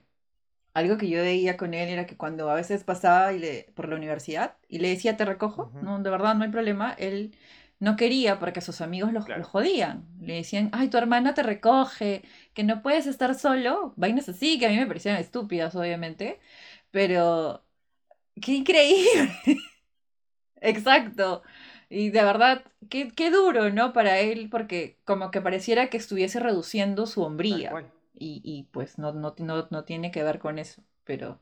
[0.73, 3.89] algo que yo veía con él era que cuando a veces pasaba y le- por
[3.89, 7.35] la universidad y le decía, te recojo, no, de verdad no hay problema, él
[7.79, 9.43] no quería porque sus amigos lo, lo Claro.
[9.43, 10.05] jodían.
[10.21, 13.93] Le decían, ay, tu hermana te recoge, que no puedes estar solo.
[13.97, 16.39] Vainas así, que a mí me parecían estúpidas, obviamente,
[16.91, 17.63] pero
[18.41, 19.31] qué increíble.
[20.65, 21.43] Exacto.
[21.89, 23.93] Y de verdad, qué, qué duro, ¿no?
[23.93, 27.71] Para él, porque como que pareciera que estuviese reduciendo su hombría.
[28.17, 31.41] Y, y pues no, no, no, no tiene que ver con eso, pero...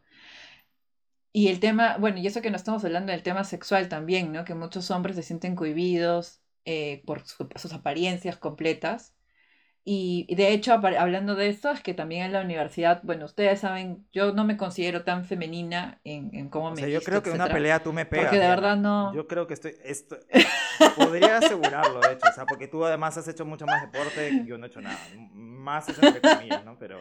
[1.31, 4.45] Y el tema, bueno, y eso que no estamos hablando del tema sexual también, ¿no?
[4.45, 9.15] Que muchos hombres se sienten cohibidos eh, por su- sus apariencias completas.
[9.85, 14.05] Y de hecho, hablando de esto, es que también en la universidad, bueno, ustedes saben,
[14.13, 17.21] yo no me considero tan femenina en, en cómo O me sea, yo visto, creo
[17.21, 17.53] que una etcétera.
[17.55, 18.27] pelea tú me pegas.
[18.27, 19.75] Porque de verdad no- Yo creo que estoy.
[19.83, 20.17] esto-
[20.95, 22.27] podría asegurarlo, de hecho.
[22.29, 24.43] O sea, porque tú además has hecho mucho más deporte.
[24.45, 24.97] Yo no he hecho nada.
[25.33, 26.77] Más es entre comillas, ¿no?
[26.79, 26.99] Pero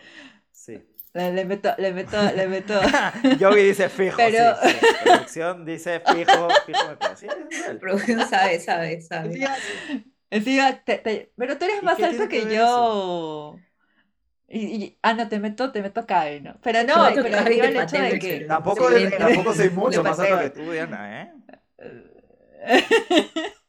[0.50, 0.82] sí.
[1.14, 2.80] Le, meto, le meto, le meto.
[3.38, 4.16] Yogi dice fijo.
[4.16, 4.86] Pero- Sí, sí.
[5.04, 6.48] Producción dice fijo.
[6.66, 7.16] Fijo me pega.
[7.16, 7.26] Sí.
[7.80, 9.38] Producción sabe, sabe, sabe.
[10.32, 13.58] Encima, te- te- pero tú eres ¿Y más alto que yo.
[14.48, 16.56] Y, y- ah, no, te meto, te meto cabe, ¿no?
[16.62, 18.44] Pero no, pero digo te el hecho de que.
[18.48, 21.32] Tampoco, tampoco soy mucho más alto que tú, Diana, ¿eh?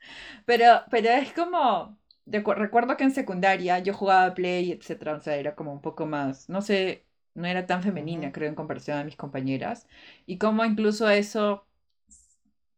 [0.45, 1.97] Pero, pero es como.
[2.25, 5.15] recuerdo que en secundaria yo jugaba Play, etcétera.
[5.15, 6.49] O sea, era como un poco más.
[6.49, 9.87] No sé, no era tan femenina, creo, en comparación a mis compañeras.
[10.25, 11.65] Y como incluso eso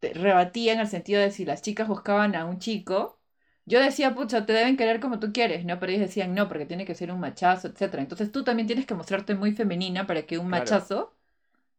[0.01, 3.19] rebatía en el sentido de si las chicas buscaban a un chico,
[3.65, 5.79] yo decía, pucha, te deben querer como tú quieres, ¿no?
[5.79, 8.01] Pero ellos decían, no, porque tiene que ser un machazo, etcétera.
[8.03, 10.63] Entonces tú también tienes que mostrarte muy femenina para que un Claro.
[10.63, 11.13] machazo.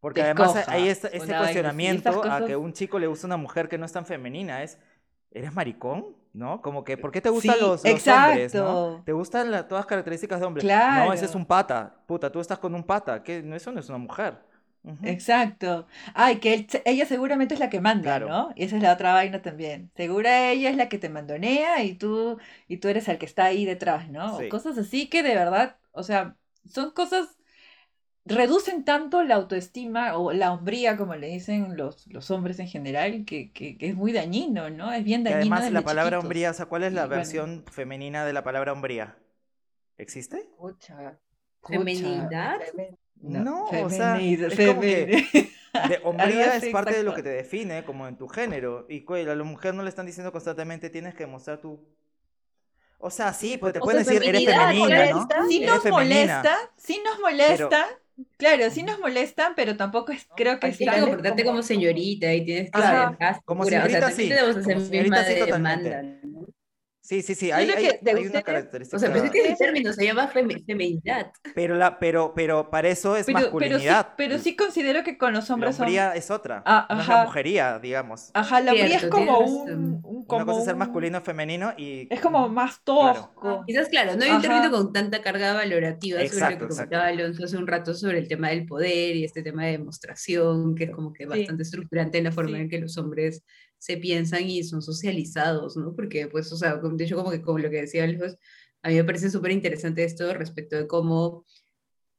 [0.01, 3.07] Porque te además escoja hay este, este cuestionamiento Estas a cosas- que un chico le
[3.07, 4.63] gusta una mujer que no es tan femenina.
[4.63, 4.79] Es,
[5.31, 6.07] ¿eres maricón?
[6.33, 6.61] ¿No?
[6.61, 8.55] Como que, ¿por qué te gustan Sí, los, los hombres?
[8.55, 8.61] ¿no?
[8.61, 9.03] exacto.
[9.07, 10.63] ¿Te gustan la- todas las características de hombre?
[10.63, 11.13] No, Claro.
[11.15, 11.95] ese es un pata.
[12.07, 13.23] Puta, tú estás con un pata.
[13.23, 13.43] ¿Qué?
[13.43, 14.35] No, Eso no es una mujer.
[14.87, 15.07] Ujú.
[15.07, 15.87] Exacto.
[16.15, 18.29] Ay, que él- ella seguramente es la que manda, Claro.
[18.29, 18.53] ¿no?
[18.57, 19.91] Y esa es la otra vaina también.
[19.97, 23.47] Segura ella es la que te mandonea y tú, y tú eres el que está
[23.47, 24.39] ahí detrás, ¿no?
[24.39, 27.37] O cosas así que de verdad, o sea, son cosas,
[28.27, 33.25] reducen tanto la autoestima o la hombría, como le dicen los, los hombres en general,
[33.25, 34.93] que, que, que es muy dañino, ¿no?
[34.93, 36.21] Es bien dañino además la palabra chiquitos.
[36.21, 37.15] hombría, o sea, ¿cuál es la Y bueno.
[37.19, 39.17] versión femenina de la palabra hombría?
[39.99, 40.39] ¿Existe?
[40.39, 41.19] Escucha,
[41.69, 42.61] ¿Femenidad?
[43.21, 45.51] No, o sea, es como que-
[45.89, 48.87] De hombría es parte de lo que te define, como en tu género.
[48.89, 51.79] Y a la mujer no le están diciendo constantemente tienes que demostrar tu.
[52.99, 55.17] O sea, sí, pues te O pueden su decir eres femenina, ¿no?
[55.19, 55.47] molesta.
[55.49, 55.93] Sí nos femenina.
[55.93, 57.87] molesta, sí nos molesta,
[58.39, 62.45] claro, sí nos molestan, pero tampoco es, creo que Tienes que comportarte como señorita y
[62.45, 63.63] tienes que más como.
[63.63, 65.91] O sea, señorita, sí, esa como señorita, sí, totalmente.
[65.91, 66.26] demanda, ¿no?
[67.07, 68.97] Sí, sí, sí, hay, creo hay- que de hay una característica.
[68.97, 71.31] O sea, pero es que el término se llama femi- feminidad.
[71.55, 74.15] pero, la, pero, pero para eso es pero, pero sí, masculinidad.
[74.17, 76.65] pero sí considero que con los La hombres son, hombría es otra.
[76.67, 78.31] Ah, no es la mujería, digamos.
[78.35, 82.09] ajá, la hombría es como un, un- Una como cosa es ser masculino, femenino y.
[82.13, 83.13] es como más Claro.
[83.35, 83.65] tosco.
[83.69, 86.91] Quizás, claro, no hay un término con tanta carga valorativa sobre Exacto, lo que exacto.
[86.91, 90.75] comentaba Alonso hace un rato sobre el tema del poder y este tema de demostración,
[90.75, 92.63] que es como que bastante estructurante en la forma Sí.
[92.63, 93.45] en que los hombres
[93.79, 95.95] se piensan y son socializados, ¿no?
[95.95, 99.05] Porque, pues, o sea, de hecho, como que como lo que decía a mí me
[99.05, 101.45] parece súper interesante esto respecto de cómo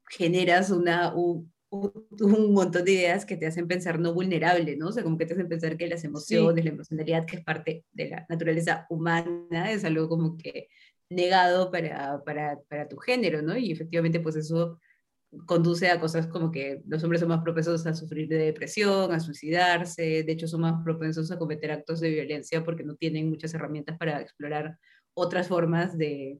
[0.09, 4.87] generas una, un, un- un montón de ideas que te hacen pensar no vulnerable, ¿no?
[4.89, 7.85] O sea, como que te hacen pensar que las emociones, la emocionalidad, que es parte
[7.91, 10.69] de la naturaleza humana, es algo como que
[11.09, 13.57] negado para, para, para tu género, ¿no?
[13.57, 14.79] Y efectivamente, pues eso
[15.45, 19.19] conduce a cosas como que los hombres son más propensos a sufrir de depresión, a
[19.19, 23.53] suicidarse, de hecho son más propensos a cometer actos de violencia porque no tienen muchas
[23.53, 24.77] herramientas para explorar
[25.13, 26.39] otras formas de,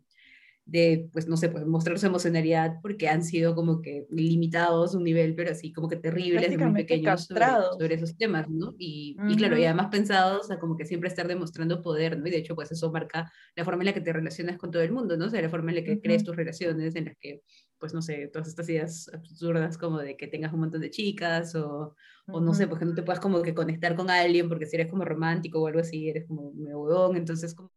[0.68, 5.06] de, pues no sé, pues mostrar su emocionalidad porque han sido como que limitados un
[5.06, 7.46] nivel, pero así como que terribles de muy pequeños sobre,
[7.80, 8.76] sobre esos temas, ¿no?
[8.78, 12.28] Y, y claro, y además pensados a como que siempre estar demostrando poder, ¿no?
[12.28, 14.84] Y de hecho, pues eso marca la forma en la que te relacionas con todo
[14.84, 15.26] el mundo, ¿no?
[15.28, 16.32] O sea, la forma en la que crees Ujú.
[16.32, 17.44] tus relaciones, en las que,
[17.80, 21.56] pues no sé, todas estas ideas absurdas como de que tengas un montón de chicas
[21.56, 21.96] o,
[22.28, 24.76] o no sé, pues que no te puedas como que conectar con alguien porque si
[24.76, 27.72] eres como romántico o algo así, eres como medio huevón, entonces como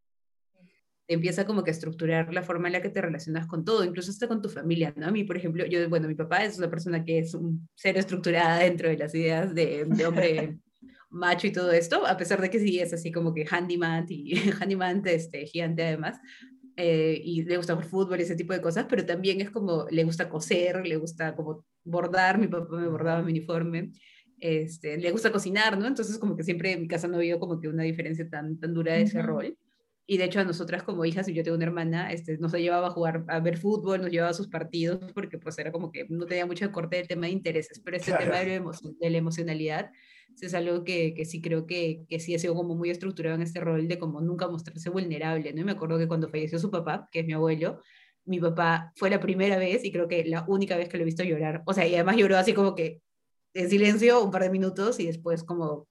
[1.13, 4.11] empieza como que a estructurar la forma en la que te relacionas con todo, incluso
[4.11, 5.07] hasta con tu familia, ¿no?
[5.07, 7.97] A mí, por ejemplo, yo, bueno, mi papá es una persona que es un ser
[7.97, 10.57] estructurada dentro de las ideas de, de hombre
[11.09, 14.33] macho y todo esto, a pesar de que sí es así como que handyman y
[14.59, 16.19] handyman este, gigante además,
[16.77, 19.85] eh, y le gusta jugar fútbol y ese tipo de cosas, pero también es como,
[19.89, 23.91] le gusta coser, le gusta como bordar, mi papá me bordaba mi uniforme,
[24.39, 25.85] este, le gusta cocinar, ¿no?
[25.85, 28.73] Entonces como que siempre en mi casa no había como que una diferencia tan, tan
[28.73, 29.27] dura de ese Ujú.
[29.27, 29.57] rol.
[30.07, 32.87] Y de hecho a nosotras como hijas, y yo tengo una hermana, este, nos llevaba
[32.87, 36.05] a jugar, a ver fútbol, nos llevaba a sus partidos, porque pues era como que
[36.09, 38.25] no tenía mucho corte del tema de intereses, pero este Claro.
[38.25, 39.91] tema de, la emo- de la emocionalidad
[40.41, 43.41] es algo que, que sí creo que, que sí ha sido como muy estructurado en
[43.43, 45.61] este rol de como nunca mostrarse vulnerable, ¿no?
[45.61, 47.79] Y me acuerdo que cuando falleció su papá, que es mi abuelo,
[48.25, 51.05] mi papá fue la primera vez y creo que la única vez que lo he
[51.05, 53.01] visto llorar, o sea, y además lloró así como que
[53.53, 55.87] en silencio un par de minutos y después como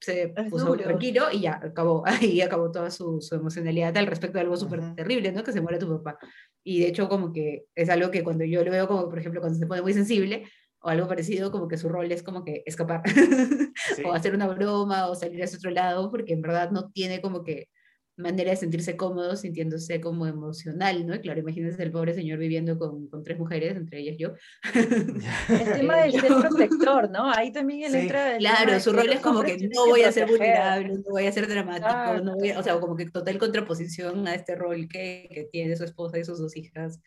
[0.00, 0.82] se Es puso duro.
[0.84, 4.94] tranquilo y ya acabó, ahí acabó toda su, su emocionalidad al respecto de algo súper
[4.94, 5.42] terrible, ¿no?
[5.44, 6.18] Que se muere tu papá.
[6.64, 9.40] Y de hecho como que es algo que cuando yo lo veo como, por ejemplo,
[9.40, 10.44] cuando se pone muy sensible
[10.80, 13.02] o algo parecido, como que su rol es como que escapar
[13.96, 14.02] Sí.
[14.04, 17.20] o hacer una broma o salir a ese otro lado, porque en verdad no tiene
[17.20, 17.68] como que
[18.18, 21.14] manera de sentirse cómodo sintiéndose como emocional, ¿no?
[21.14, 24.32] Y claro, imagínense el pobre señor viviendo con, con tres mujeres, entre ellas yo.
[25.48, 27.30] El tema del ser protector, ¿no?
[27.32, 27.98] Ahí también él Sí.
[27.98, 31.26] entra el Claro, su rol es como que no voy a ser vulnerable, no voy
[31.26, 34.88] a ser dramático, no voy a- o sea, como que total contraposición a este rol
[34.88, 37.00] que, que tiene su esposa y sus dos hijas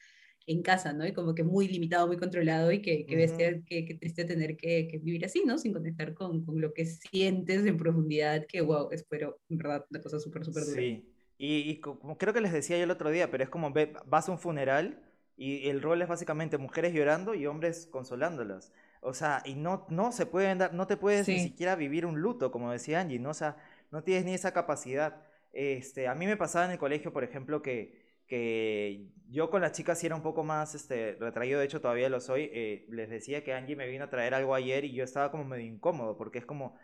[0.48, 1.06] en casa, ¿no?
[1.08, 3.18] Y como que muy limitado, muy controlado y que, que Ujú.
[3.18, 5.58] bestia, que, que triste tener que, que vivir así, ¿no?
[5.58, 10.02] Sin conectar con, con lo que sientes en profundidad, que wow, espero, en verdad, una
[10.02, 10.84] cosa súper, súper dura.
[10.84, 13.50] Sí, y, y co- como creo que les decía yo el otro día, pero es
[13.50, 15.02] como ve- vas a un funeral
[15.38, 18.72] y el rol es básicamente mujeres llorando y hombres consolándolas.
[19.02, 21.40] O sea, y no, no se pueden dar, no te puedes ni Sí.
[21.40, 23.32] siquiera vivir un luto, como decía Angie, ¿no?
[23.32, 23.58] O sea,
[23.92, 25.24] no tienes ni esa capacidad.
[25.54, 28.01] Este, a mí me pasaba en el colegio, por ejemplo, que,
[28.32, 32.10] que yo con las chicas sí era un poco más este, retraído, de hecho todavía
[32.10, 32.50] lo soy.
[32.54, 35.44] eh, les decía que Angie me vino a traer algo ayer y yo estaba como
[35.46, 36.78] medio incómodo, porque es como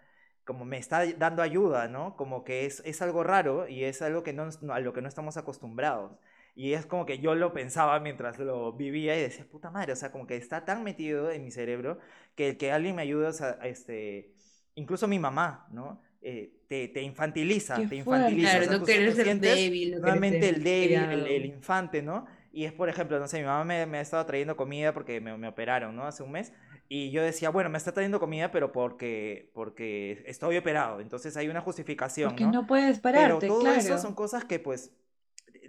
[0.46, 2.16] como me está dando ayuda, ¿no?
[2.18, 5.10] Como que es, es algo raro y es algo que no, a lo que no
[5.10, 6.14] estamos acostumbrados.
[6.56, 9.96] Y es como que yo lo pensaba mientras lo vivía y decía, puta madre, o
[9.96, 12.00] sea, como que está tan metido en mi cerebro
[12.36, 14.34] que el que alguien me ayude, o sea, este,
[14.76, 16.02] incluso mi mamá, ¿no?
[16.30, 18.32] Eh, te, te infantiliza, Qué te fuerte.
[18.34, 18.50] infantiliza.
[18.50, 22.26] Claro, o sea, no querer ser débil, no el débil, el, infante, ¿no?
[22.52, 25.22] Y es, por ejemplo, no sé, mi mamá me, me ha estado trayendo comida porque
[25.22, 26.06] me, me operaron, ¿no?
[26.06, 26.52] Hace un mes.
[26.90, 31.00] Y yo decía, bueno, me está trayendo comida, pero porque, porque estoy operado.
[31.00, 32.52] Entonces hay una justificación, Porque ¿no?
[32.52, 33.80] no puedes Pero pararte, todo claro.
[33.80, 34.92] eso son cosas que pues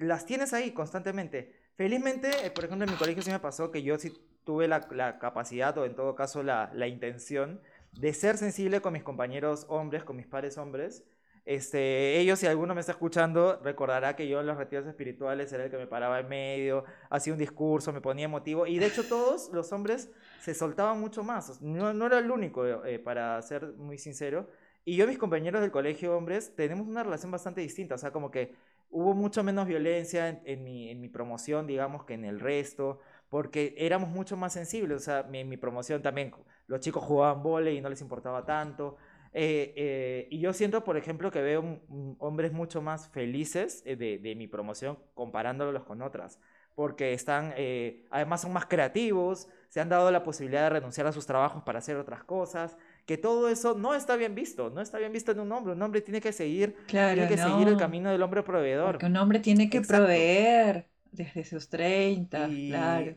[0.01, 1.55] las tienes ahí constantemente.
[1.77, 4.89] Felizmente, eh, por ejemplo, en mi colegio sí me pasó que yo sí tuve la,
[4.91, 7.61] la capacidad o en todo caso la, la intención
[7.93, 11.05] de ser sensible con mis compañeros hombres, con mis pares hombres.
[11.45, 15.65] Este, ellos, si alguno me está escuchando, recordará que yo en los retiros espirituales era
[15.65, 18.67] el que me paraba en medio, hacía un discurso, me ponía emotivo.
[18.67, 21.61] Y de hecho todos los hombres se soltaban mucho más.
[21.63, 24.49] No, no era el único, eh, para ser muy sincero.
[24.85, 27.95] Y yo mis compañeros del colegio hombres tenemos una relación bastante distinta.
[27.95, 28.55] O sea, como que
[28.91, 32.99] hubo mucho menos violencia en, mi, en mi promoción, digamos, que en el resto.
[33.29, 34.97] Porque éramos mucho más sensibles.
[34.99, 36.33] O sea, mi- mi promoción también
[36.69, 38.97] los chicos jugaban vóley y no les importaba tanto.
[39.33, 43.97] Eh, eh, y yo siento, por ejemplo, que veo mm, hombres mucho más felices eh,
[43.97, 46.41] de, de mi promoción comparándolos con otras.
[46.75, 51.13] Porque están, eh, además son más creativos, se han dado la posibilidad de renunciar a
[51.13, 52.79] sus trabajos para hacer otras cosas.
[53.07, 55.73] Que todo eso no está bien visto, no está bien visto en un hombre.
[55.75, 57.79] Un hombre tiene que seguir, Claro, tiene que seguir el no.
[57.79, 58.93] camino del hombre proveedor.
[58.93, 59.83] Porque un hombre tiene que Exacto.
[59.83, 63.15] proveer desde sus 30, Y- claro.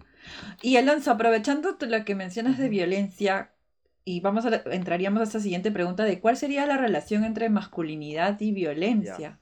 [0.62, 3.52] Y Alonso, aprovechando lo que mencionas de violencia,
[4.04, 7.50] y vamos a la- entraríamos a esta siguiente pregunta de cuál sería la relación entre
[7.50, 9.40] masculinidad y violencia.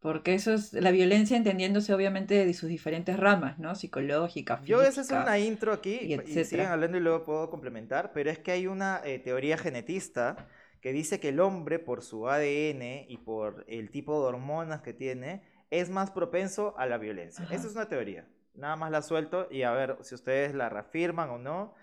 [0.00, 3.74] Porque eso es la violencia entendiéndose obviamente de sus diferentes ramas, ¿no?
[3.74, 5.22] Psicológica, Yo voy a hacer física.
[5.22, 8.66] una intro aquí y y, siguen hablando y luego puedo complementar, pero es que hay
[8.66, 10.46] una eh, teoría genetista
[10.82, 14.92] que dice que el hombre por su ADN y por el tipo de hormonas que
[14.92, 15.40] tiene
[15.80, 17.44] es más propenso a la violencia.
[17.44, 17.50] Ajá.
[17.50, 18.26] Esa es una teoría.
[18.54, 21.74] Nada más la suelto y a ver si ustedes la reafirman o no.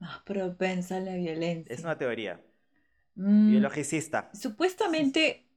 [0.00, 1.72] Más propensa a la violencia.
[1.76, 2.40] Es una teoría
[3.16, 4.30] Mm, biologicista.
[4.32, 5.48] Supuestamente,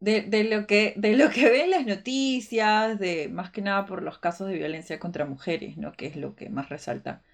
[0.00, 4.02] de, de lo que, de lo que ven las noticias, de más que nada por
[4.02, 5.92] los casos de violencia contra mujeres, ¿no?
[5.92, 7.24] Que es lo que más resalta.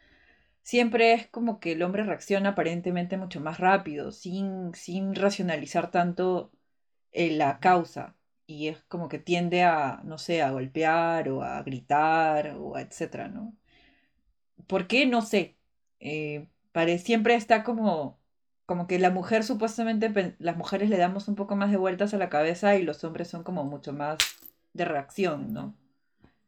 [0.62, 6.52] Siempre es como que el hombre reacciona aparentemente mucho más rápido, sin, sin racionalizar tanto
[7.12, 8.16] eh, la causa.
[8.48, 12.80] Y es como que tiende a, no sé, a golpear o a gritar o a
[12.82, 13.54] etcétera, ¿no?
[14.66, 15.06] ¿Por qué?
[15.06, 15.56] No sé.
[16.00, 18.18] Eh, pare- siempre está como,
[18.66, 22.18] como que la mujer supuestamente, las mujeres le damos un poco más de vueltas a
[22.18, 24.18] la cabeza y los hombres son como mucho más
[24.74, 25.74] de reacción, ¿no?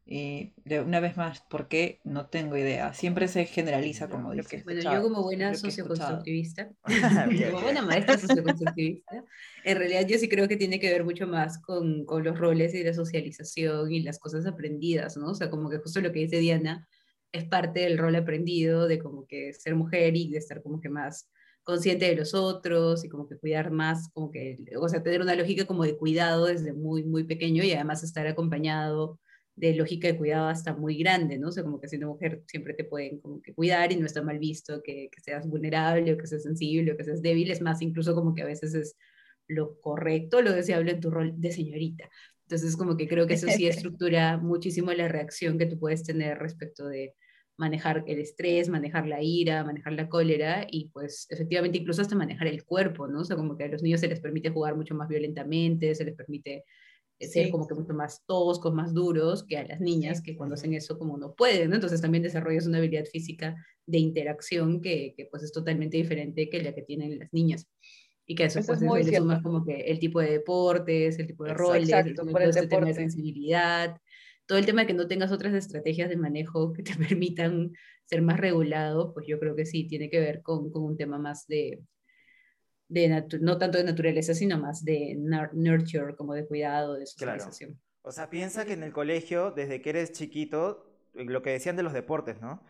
[0.05, 1.99] Y de una vez más, ¿por qué?
[2.03, 2.93] No tengo idea.
[2.93, 4.63] Siempre se generaliza, como dices.
[4.65, 6.69] Bueno, yo como buena socioconstructivista,
[7.51, 9.23] como buena maestra socioconstructivista,
[9.63, 12.73] en realidad yo sí creo que tiene que ver mucho más con, con los roles
[12.73, 15.27] y la socialización y las cosas aprendidas, ¿no?
[15.27, 16.87] O sea, como que justo lo que dice Diana
[17.31, 20.89] es parte del rol aprendido de como que ser mujer y de estar como que
[20.89, 21.29] más
[21.63, 25.35] consciente de los otros y como que cuidar más, como que, o sea, tener una
[25.35, 29.20] lógica como de cuidado desde muy, muy pequeño y además estar acompañado
[29.55, 31.49] de lógica de cuidado hasta muy grande, ¿no?
[31.49, 34.21] O sea, como que siendo mujer siempre te pueden como que cuidar y no está
[34.21, 37.61] mal visto que, que seas vulnerable o que seas sensible o que seas débil, es
[37.61, 38.95] más, incluso como que a veces es
[39.47, 42.09] lo correcto, lo deseable en tu rol de señorita.
[42.43, 46.37] Entonces, como que creo que eso sí estructura muchísimo la reacción que tú puedes tener
[46.37, 47.15] respecto de
[47.57, 52.47] manejar el estrés, manejar la ira, manejar la cólera y pues efectivamente incluso hasta manejar
[52.47, 53.21] el cuerpo, ¿no?
[53.21, 56.05] O sea, como que a los niños se les permite jugar mucho más violentamente, se
[56.05, 56.63] les permite
[57.27, 57.51] ser Sí.
[57.51, 60.97] como que mucho más toscos, más duros que a las niñas, que cuando hacen eso
[60.97, 61.75] como no pueden, ¿no?
[61.75, 63.55] Entonces también desarrollas una habilidad física
[63.85, 67.67] de interacción que, que pues es totalmente diferente que la que tienen las niñas.
[68.25, 71.19] Y que a eso, Eso pues es le sumas como que el tipo de deportes,
[71.19, 71.71] el tipo de Exacto.
[71.71, 73.97] roles, Exacto, el, por el tema de sensibilidad,
[74.45, 77.71] todo el tema de que no tengas otras estrategias de manejo que te permitan
[78.05, 81.17] ser más regulado, pues yo creo que sí, tiene que ver con, con un tema
[81.17, 81.81] más de,
[82.91, 87.39] de no tanto de naturaleza, sino más de nur- nurture, como de cuidado, de Claro.
[87.39, 87.79] socialización.
[88.01, 91.75] O sea, piensa que en el colegio, desde que eres chiquito, eh, lo que decían
[91.77, 92.61] de los deportes, ¿no?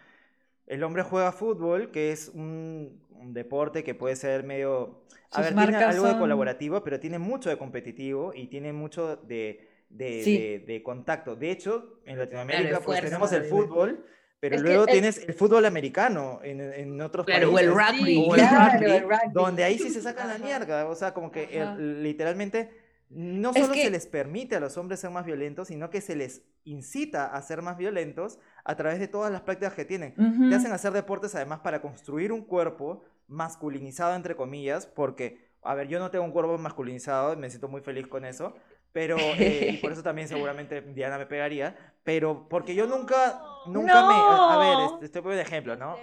[0.68, 5.04] El hombre juega fútbol, que es un, un deporte que puede ser medio...
[5.32, 9.16] A Sus ver, tiene algo de colaborativo, pero tiene mucho de competitivo y tiene mucho
[9.16, 10.38] de, de, Sí.
[10.38, 11.36] de- de contacto.
[11.36, 14.06] De hecho, en Latinoamérica de pues, fuerza, tenemos el fútbol,
[14.42, 17.72] pero Es que luego el- tienes el fútbol americano en, en otros Claro, o el
[17.72, 18.00] países.
[18.00, 18.14] rugby.
[18.16, 19.18] Sí, O el claro, rugby, el rugby.
[19.34, 20.88] donde ahí sí se sacan la mierda.
[20.88, 21.76] O sea, como que Ajá.
[21.78, 22.72] literalmente
[23.10, 26.02] no Es solo que- se les permite a los hombres ser más violentos, sino que
[26.02, 30.14] se les incita a ser más violentos a través de todas las prácticas que tienen.
[30.18, 30.50] Ujú.
[30.50, 35.88] Te hacen hacer deportes además para construir un cuerpo masculinizado, entre comillas, porque, a ver,
[35.88, 38.56] yo no tengo un cuerpo masculinizado, me siento muy feliz con eso,
[38.94, 44.08] pero, eh, y por eso también seguramente Diana me pegaría, pero porque yo nunca, nunca
[44.08, 45.00] me, a, a ver, No.
[45.02, 45.96] estoy poniendo ejemplo, ¿no?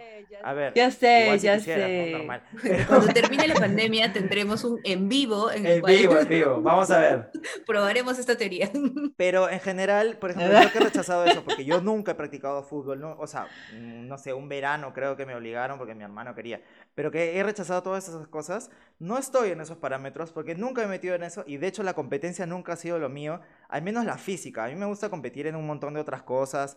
[0.44, 2.04] A ver, Ya sé, igual si ya quisieras, ¿no?
[2.04, 2.10] sé.
[2.12, 2.42] Normal.
[2.62, 6.28] Pero- Cuando termine la pandemia tendremos un en vivo en el En cual vivo, en
[6.28, 7.30] vivo, vamos a ver.
[7.66, 8.70] probaremos esta teoría.
[9.16, 12.62] Pero en general, por ejemplo, yo que he rechazado eso, porque yo nunca he practicado
[12.62, 16.04] fútbol, no, o sea, mm, no sé, un verano creo que me obligaron porque mi
[16.04, 16.60] hermano quería,
[16.94, 20.86] pero que he rechazado todas esas cosas, no estoy en esos parámetros porque nunca me
[20.86, 23.82] he metido en eso y de hecho la competencia nunca ha sido lo mío, al
[23.82, 24.64] menos la física.
[24.64, 26.76] A mí me gusta competir en un montón de otras cosas,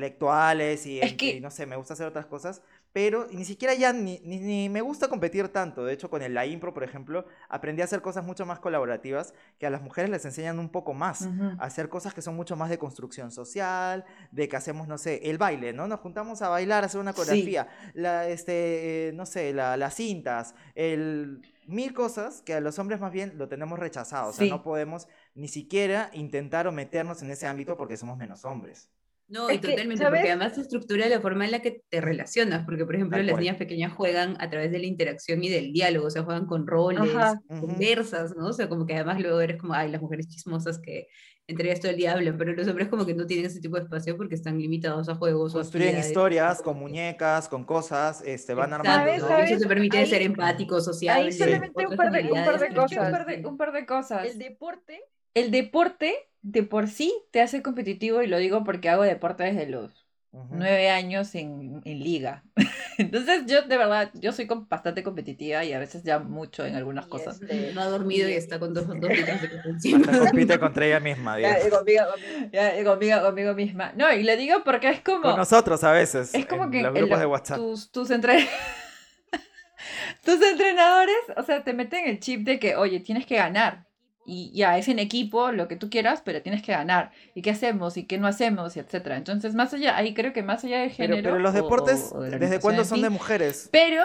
[0.00, 4.20] intelectuales y, que- no sé, me gusta hacer otras cosas, pero ni siquiera ya ni,
[4.24, 5.84] ni, ni me gusta competir tanto.
[5.84, 9.34] De hecho, con el, la impro, por ejemplo, aprendí a hacer cosas mucho más colaborativas
[9.58, 11.56] que a las mujeres les enseñan un poco más Ujú.
[11.58, 15.20] a hacer cosas que son mucho más de construcción social, de que hacemos, no sé,
[15.28, 15.86] el baile, ¿no?
[15.88, 17.16] Nos juntamos a bailar, a hacer una Sí.
[17.18, 22.78] coreografía, la, este, eh, no sé, la- las cintas, el mil cosas que a los
[22.78, 24.50] hombres más bien lo tenemos rechazado, o sea, Sí.
[24.50, 28.90] no podemos ni siquiera intentar o meternos en ese ámbito porque somos menos hombres.
[29.28, 30.20] No, Es y que, totalmente, ¿sabes?
[30.20, 33.26] porque además se estructura la forma en la que te relacionas, porque por ejemplo Tal
[33.26, 33.42] las cual.
[33.42, 36.66] niñas pequeñas juegan a través de la interacción y del diálogo, o sea, juegan con
[36.66, 37.40] roles, Ajá.
[37.48, 38.46] Conversas, ¿no?
[38.48, 41.08] O sea, como que además luego eres como, ay, las mujeres chismosas que
[41.48, 43.76] entre ellas todo el día hablan, pero los hombres como que no tienen ese tipo
[43.76, 48.52] de espacio porque están limitados a juegos o Construyen historias con muñecas, con cosas, este,
[48.54, 49.06] van Exacto, armando.
[49.10, 49.22] ¿Sabes?
[49.22, 49.28] ¿no?
[49.28, 49.50] ¿sabes?
[49.52, 51.30] Eso te permite Ahí- ser empático, sociable.
[51.30, 52.98] solamente un otras par de- un par de cosas.
[53.06, 54.26] Un par de, un par de cosas.
[54.26, 55.00] El deporte
[55.34, 56.14] El deporte
[56.48, 60.90] de por sí te hace competitivo y lo digo porque hago deporte desde los nueve
[60.90, 62.44] años en, en liga.
[62.98, 67.06] Entonces yo de verdad, yo soy bastante competitiva y a veces ya mucho en algunas
[67.06, 67.40] Y cosas.
[67.42, 69.94] este, No ha dormido y está con dos, dos litros de.
[69.96, 72.50] Hasta compite contra ella misma, ya, conmigo, conmigo.
[72.52, 73.92] Ya, conmigo, conmigo misma.
[73.96, 75.22] No, y le digo porque es como...
[75.22, 77.56] Con nosotros a veces, Es como en que los en grupos lo- de WhatsApp.
[77.58, 78.46] tus, tus, entre-
[80.24, 83.86] tus entrenadores, o sea, te meten el chip de que, oye, tienes que ganar.
[84.26, 87.12] Y ya, es en equipo, lo que tú quieras, pero tienes que ganar.
[87.34, 87.96] ¿Y qué hacemos?
[87.96, 88.76] ¿Y qué no hacemos?
[88.76, 89.16] Y etcétera.
[89.16, 91.22] Entonces, más allá, ahí creo que más allá de género...
[91.22, 93.68] pero los deportes, o de la ¿desde cuándo son de mujeres?
[93.70, 94.04] Pero,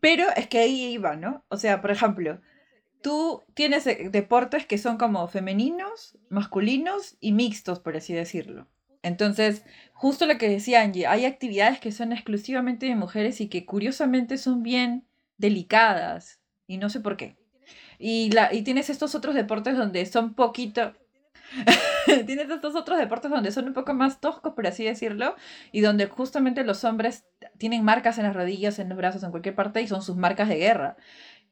[0.00, 1.44] pero es que ahí iba, ¿no?
[1.48, 2.38] O sea, por ejemplo,
[3.00, 8.66] tú tienes eh, deportes que son como femeninos, masculinos y mixtos, por así decirlo.
[9.02, 9.64] Entonces,
[9.94, 14.36] justo lo que decía Angie, hay actividades que son exclusivamente de mujeres y que curiosamente
[14.36, 15.06] son bien
[15.38, 17.37] delicadas y no sé por qué.
[17.98, 20.94] Y, la, y tienes estos otros deportes donde son poquito...
[22.26, 25.34] tienes estos otros deportes donde son un poco más toscos, por así decirlo,
[25.72, 27.24] y donde justamente los hombres
[27.56, 30.48] tienen marcas en las rodillas, en los brazos, en cualquier parte, y son sus marcas
[30.48, 30.96] de guerra.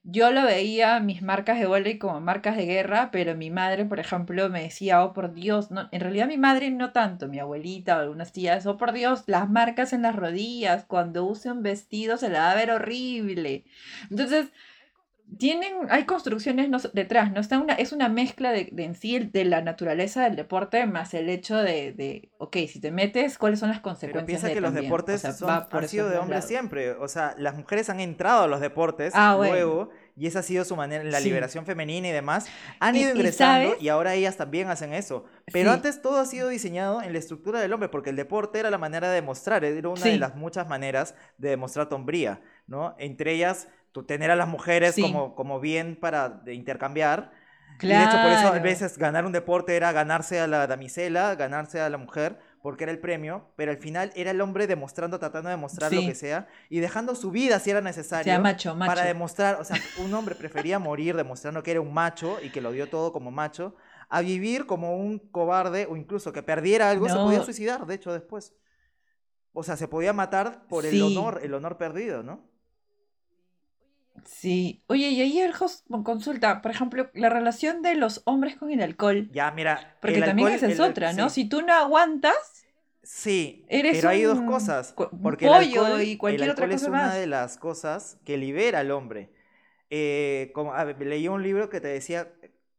[0.08, 3.98] Yo lo veía, mis marcas de volei como marcas de guerra, pero mi madre, por
[3.98, 7.96] ejemplo, me decía, oh por Dios, no, en realidad mi madre no tanto, mi abuelita
[7.96, 12.18] o algunas tías, oh por Dios, las marcas en las rodillas, cuando use un vestido
[12.18, 13.64] se la va a ver horrible.
[14.08, 14.52] Entonces,
[15.38, 17.40] tienen, hay construcciones detrás, ¿no?
[17.40, 21.28] Está una, es una mezcla de, en sí de la naturaleza del deporte más el
[21.28, 24.24] hecho de, de ok, si te metes, ¿cuáles son las consecuencias?
[24.24, 28.00] Pero piensa que los deportes han sido de hombres siempre, o sea, las mujeres han
[28.00, 32.08] entrado a los deportes ah, luego, y esa ha sido su manera, la liberación femenina
[32.08, 32.46] y demás,
[32.78, 35.24] han ido ingresando y, ahora ellas también hacen eso.
[35.52, 38.70] Pero antes todo ha sido diseñado en la estructura del hombre, porque el deporte era
[38.70, 42.94] la manera de demostrar, era una de las muchas maneras de demostrar hombría, ¿no?
[42.98, 43.68] Entre ellas
[44.04, 47.32] tener a las mujeres como, como bien para intercambiar.
[47.78, 47.94] Claro.
[47.94, 51.34] Y de hecho, por eso a veces ganar un deporte era ganarse a la damisela,
[51.34, 55.18] ganarse a la mujer, porque era el premio, pero al final era el hombre demostrando,
[55.18, 58.40] tratando de demostrar lo que sea, y dejando su vida si era necesario.
[58.40, 58.88] macho, macho.
[58.88, 62.60] Para demostrar, o sea, un hombre prefería morir demostrando que era un macho y que
[62.60, 63.76] lo dio todo como macho,
[64.08, 68.12] a vivir como un cobarde o incluso que perdiera algo, se podía suicidar, de hecho,
[68.12, 68.54] después.
[69.52, 72.48] O sea, se podía matar por el honor, el honor perdido, ¿no?
[74.24, 74.82] Sí.
[74.86, 78.80] Oye, y ahí el host consulta, por ejemplo, la relación de los hombres con el
[78.82, 79.28] alcohol.
[79.32, 79.96] Ya, mira.
[80.00, 81.30] Porque también esa es otra, ¿no?
[81.30, 82.34] Si tú no aguantas.
[83.02, 84.94] Sí, eres pero hay dos cosas.
[85.22, 88.80] Porque pollo el alcohol, y cualquier otra cosa es una de las cosas que libera
[88.80, 89.30] al hombre.
[89.90, 92.32] Eh, como, leí un libro que te decía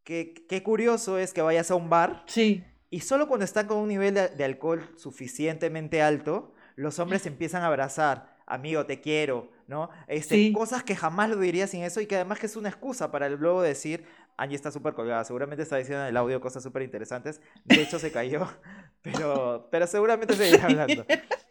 [0.03, 2.23] que qué curioso es que vayas a un bar.
[2.27, 2.63] Sí.
[2.89, 7.67] Y solo cuando están con un nivel de, alcohol suficientemente alto, los hombres empiezan a
[7.67, 8.36] abrazar.
[8.47, 9.89] Amigo, te quiero ¿no?
[10.07, 13.11] Este, Cosas que jamás lo diría sin eso y que además que es una excusa
[13.11, 14.05] para el luego decir,
[14.37, 17.99] Angie está súper colgada, seguramente está diciendo en el audio cosas súper interesantes, de hecho
[17.99, 18.47] se cayó,
[19.01, 21.05] pero, pero seguramente seguirá hablando.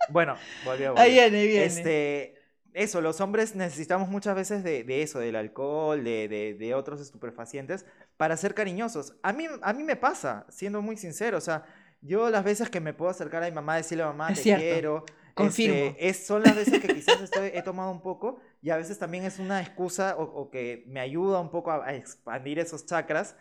[0.09, 0.97] Bueno, volvió.
[0.97, 1.65] Ahí viene, viene.
[1.65, 2.35] Este,
[2.73, 7.01] eso, los hombres necesitamos muchas veces de, de eso, del alcohol, de, de, de, otros
[7.01, 7.85] estupefacientes,
[8.17, 9.15] para ser cariñosos.
[9.23, 11.65] A mí, a mí me pasa, siendo muy sincero, o sea,
[12.03, 15.05] yo las veces que me puedo acercar a mi mamá, decirle a mamá, te quiero,
[15.37, 15.77] Confirmo.
[15.77, 18.99] Este, es, son las veces que quizás estoy, he tomado un poco y a veces
[18.99, 23.37] también es una excusa o, que me ayuda un poco a, expandir esos chakras.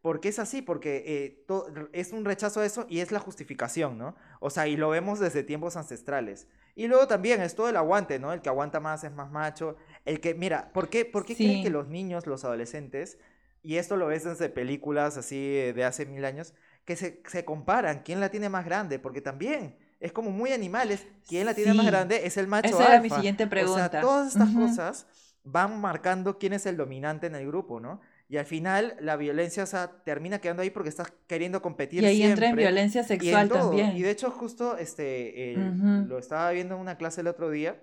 [0.00, 1.46] Porque es así, porque eh,
[1.92, 4.14] es un rechazo a eso y es la justificación, ¿no?
[4.38, 6.46] O sea, y lo vemos desde tiempos ancestrales.
[6.74, 8.32] Y luego también es todo el aguante, ¿no?
[8.32, 9.76] El que aguanta más es más macho.
[10.06, 13.18] El que, mira, ¿por qué, por qué creen que los niños, los adolescentes,
[13.62, 15.36] y esto lo ves desde películas así
[15.72, 16.54] de hace mil años,
[16.86, 18.98] que se, se comparan, ¿quién la tiene más grande?
[18.98, 21.06] Porque también es como muy animales.
[21.28, 22.26] ¿Quién la tiene más grande?
[22.26, 23.86] Es el macho Esa era mi siguiente pregunta.
[23.86, 25.06] O sea, todas estas cosas
[25.44, 28.00] van marcando quién es el dominante en el grupo, ¿no?
[28.28, 32.02] Y al final la violencia o sea, termina quedando ahí porque estás queriendo competir.
[32.02, 33.96] Y ahí entra en violencia sexual también.
[33.96, 35.54] Y de hecho, justo este,
[36.06, 37.82] lo estaba viendo en una clase el otro día,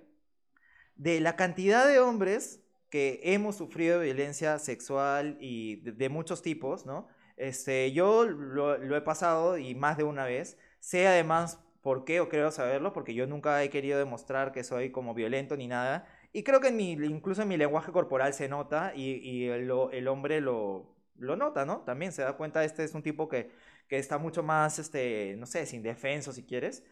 [0.95, 7.09] de la cantidad de hombres que hemos sufrido violencia sexual y de, muchos tipos, ¿no?
[7.35, 10.57] Este, yo lo, lo, he pasado y más de una vez.
[10.79, 12.19] Sé además ¿Por qué?
[12.19, 16.05] O creo saberlo, porque yo nunca he querido demostrar que soy como violento ni nada.
[16.33, 19.71] Y creo que en mi, incluso en mi lenguaje corporal se nota y, y el,
[19.93, 21.83] el, hombre lo, lo nota, ¿no?
[21.85, 23.51] También se da cuenta, este es un tipo que,
[23.87, 26.83] que está mucho más, este, no sé, sin defenso si quieres.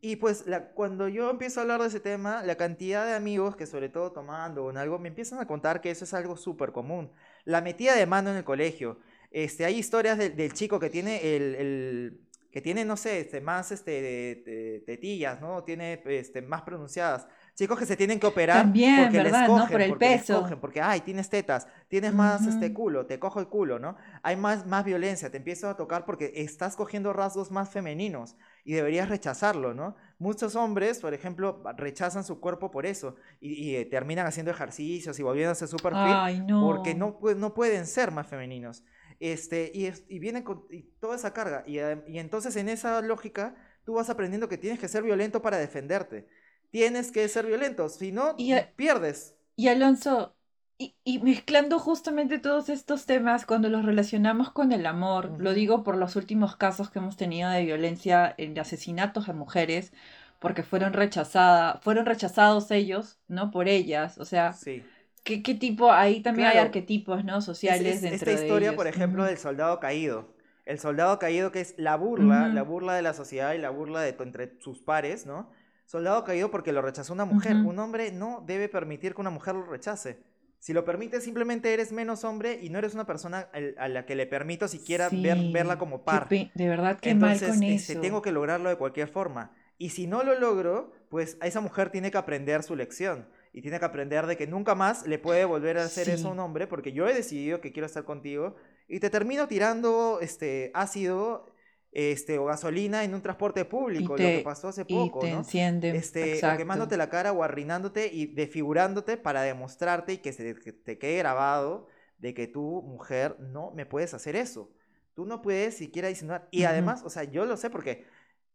[0.00, 3.54] Y pues la, cuando yo empiezo a hablar de ese tema, la cantidad de amigos
[3.54, 6.38] que sobre todo tomando o en algo me empiezan a contar que eso es algo
[6.38, 7.12] súper común.
[7.44, 8.98] La metida de mano en el colegio.
[9.30, 13.72] Este, hay historias del chico que tiene el, el que tiene, no sé, este, más
[13.72, 15.64] este, tetillas, ¿no?
[15.64, 17.26] Tiene este, más pronunciadas.
[17.54, 19.40] Chicos que se tienen que operar También, porque ¿verdad?
[19.40, 20.32] les cogen, Por el porque peso.
[20.34, 23.96] Les cogen, porque, ay, tienes tetas, tienes más este culo, te cojo el culo, ¿no?
[24.22, 28.74] Hay más, más violencia, te empiezo a tocar porque estás cogiendo rasgos más femeninos y
[28.74, 29.96] deberías rechazarlo, ¿no?
[30.18, 35.22] Muchos hombres, por ejemplo, rechazan su cuerpo por eso y, eh, terminan haciendo ejercicios y
[35.22, 36.66] volviéndose súper fit no.
[36.66, 38.84] porque no, no pueden ser más femeninos.
[39.22, 40.64] Este, y, y viene con
[40.98, 41.62] toda esa carga.
[41.64, 41.78] Y,
[42.10, 43.54] y, entonces en esa lógica
[43.84, 46.26] tú vas aprendiendo que tienes que ser violento para defenderte.
[46.72, 48.34] Tienes que ser violento, si no,
[48.74, 49.36] pierdes.
[49.54, 50.34] Y Alonso,
[50.76, 55.84] y, y, mezclando justamente todos estos temas cuando los relacionamos con el amor, lo digo
[55.84, 59.92] por los últimos casos que hemos tenido de violencia, de asesinatos a mujeres,
[60.40, 63.52] porque fueron rechazadas, fueron rechazados ellos, ¿no?
[63.52, 64.52] Por ellas, o sea...
[64.52, 64.82] Sí
[65.24, 65.92] ¿Qué, qué tipo?
[65.92, 66.66] Ahí también hay Claro.
[66.66, 67.38] arquetipos, ¿no?
[67.38, 68.76] Es- Sociales es dentro esta de historia, ellos.
[68.76, 69.28] por ejemplo, Ujú.
[69.28, 70.34] del soldado caído.
[70.64, 72.72] El soldado caído que es la burla, la Ujú.
[72.72, 75.50] burla de la sociedad y la burla de entre sus pares, ¿no?
[75.86, 77.56] Soldado caído porque lo rechazó una mujer.
[77.56, 77.70] Ujú.
[77.70, 80.22] Un hombre no debe permitir que una mujer lo rechace.
[80.58, 83.48] Si lo permites, simplemente eres menos hombre y no eres una persona
[83.78, 86.28] a la que le permito siquiera ver- Sí, verla como par.
[86.28, 88.00] de verdad, Entonces, mal con este, eso.
[88.00, 89.50] tengo que lograrlo de cualquier forma.
[89.76, 93.26] Y si no lo logro, pues a esa mujer tiene que aprender su lección.
[93.52, 96.32] Y tiene que aprender de que nunca más le puede volver a hacer eso a
[96.32, 98.56] un hombre, porque yo he decidido que quiero estar contigo.
[98.88, 101.46] Y te termino tirando este, ácido
[101.92, 105.30] este, o gasolina en un transporte público, lo que te- pasó hace Y poco, te
[105.30, 105.38] ¿no?
[105.38, 105.90] enciende.
[105.90, 106.58] Este, o exacto.
[106.58, 111.18] quemándote la cara o arruinándote y desfigurándote para demostrarte y que se que te quede
[111.18, 111.88] grabado
[112.18, 114.70] de que tú, mujer, no me puedes hacer eso.
[115.14, 116.48] Tú no puedes siquiera insinuar.
[116.50, 118.06] Y además, o sea, yo lo sé porque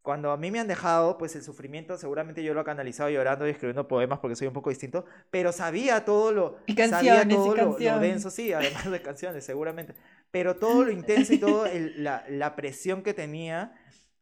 [0.07, 3.45] cuando a mí me han dejado, pues el sufrimiento seguramente yo lo he canalizado llorando
[3.45, 7.45] y escribiendo poemas porque soy un poco distinto, pero sabía todo lo, Y sabía canciones,
[7.45, 7.99] y todo lo- lo, canciones.
[7.99, 9.95] denso, sí, además de canciones, seguramente,
[10.31, 13.73] pero todo lo intenso y todo el- la, la presión que tenía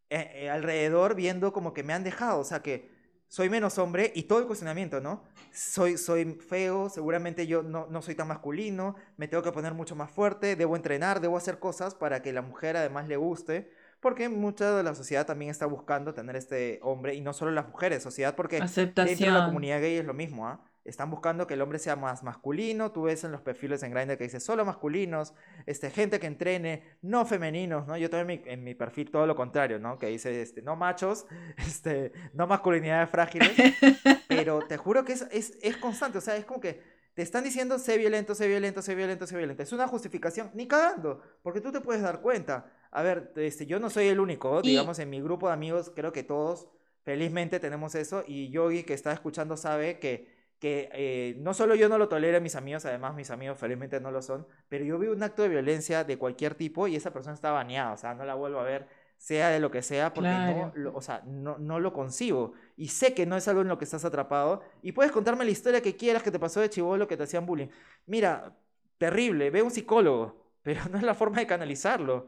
[0.09, 2.89] eh, eh, alrededor viendo como que me han dejado, o sea que
[3.27, 5.23] soy menos hombre y todo el cuestionamiento, ¿no?
[5.51, 9.95] Soy, soy feo, seguramente yo no, no soy tan masculino, me tengo que poner mucho
[9.95, 13.71] más fuerte, debo entrenar, debo hacer cosas para que la mujer además le guste,
[14.06, 17.68] porque mucha de la sociedad también está buscando tener este hombre, y no solo las
[17.68, 19.45] mujeres, sociedad, porque dentro de la Aceptación.
[19.47, 20.64] comunidad gay es lo mismo, ¿ah?
[20.84, 24.16] Están buscando que el hombre sea más masculino, tú ves en los perfiles en Grindr
[24.16, 25.34] que dice solo masculinos,
[25.66, 27.97] este, gente que entrene, no femeninos, ¿no?
[27.97, 29.97] Yo también en mi, en mi perfil todo lo contrario, ¿no?
[29.97, 31.26] Que dice, este, no machos,
[31.58, 33.53] este, no masculinidades frágiles,
[34.28, 36.80] pero te juro que es, es, es constante, o sea, es como que
[37.16, 39.64] te están diciendo sé violento, sé violento, sé violento, sé violento.
[39.64, 42.70] Es una justificación, ni cagando, porque tú te puedes dar cuenta.
[42.95, 45.91] A ver, este, yo no soy el único, Y- digamos, en mi grupo de amigos,
[45.95, 46.69] creo que todos
[47.03, 51.89] felizmente tenemos eso, y Yogi que está escuchando sabe que, que eh, no solo yo
[51.89, 54.97] no lo tolero en mis amigos, además mis amigos felizmente no lo son, pero yo
[54.97, 58.13] vi un acto de violencia de cualquier tipo y esa persona está baneada, o sea,
[58.15, 58.87] no la vuelvo a ver,
[59.17, 60.55] sea de lo que sea, porque Claro.
[60.67, 62.53] no, lo- o sea, no, no lo concibo.
[62.77, 64.61] Y sé que no es algo en lo que estás atrapado.
[64.81, 67.45] Y puedes contarme la historia que quieras que te pasó de chivolo que te hacían
[67.45, 67.67] bullying.
[68.07, 68.57] Mira,
[68.97, 72.27] terrible, ve a un psicólogo, pero no es la forma de canalizarlo.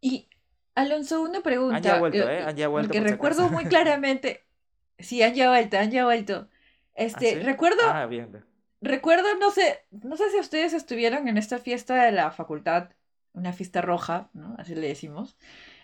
[0.00, 0.28] Y
[0.74, 1.76] Alonso, una pregunta.
[1.76, 2.42] Han ya vuelto, ¿eh?
[2.42, 4.44] Han ya vuelto, Porque recuerdo muy claramente.
[5.00, 6.48] Sí, han ya vuelto, han ya vuelto.
[6.96, 7.40] Este, ¿Ah, sí?
[7.40, 8.44] recuerdo, Ah, bien, bien.
[8.80, 12.90] recuerdo, no sé, no sé si ustedes estuvieron en esta fiesta de la facultad,
[13.32, 14.56] una fiesta roja, ¿no?
[14.58, 15.36] Así le decimos.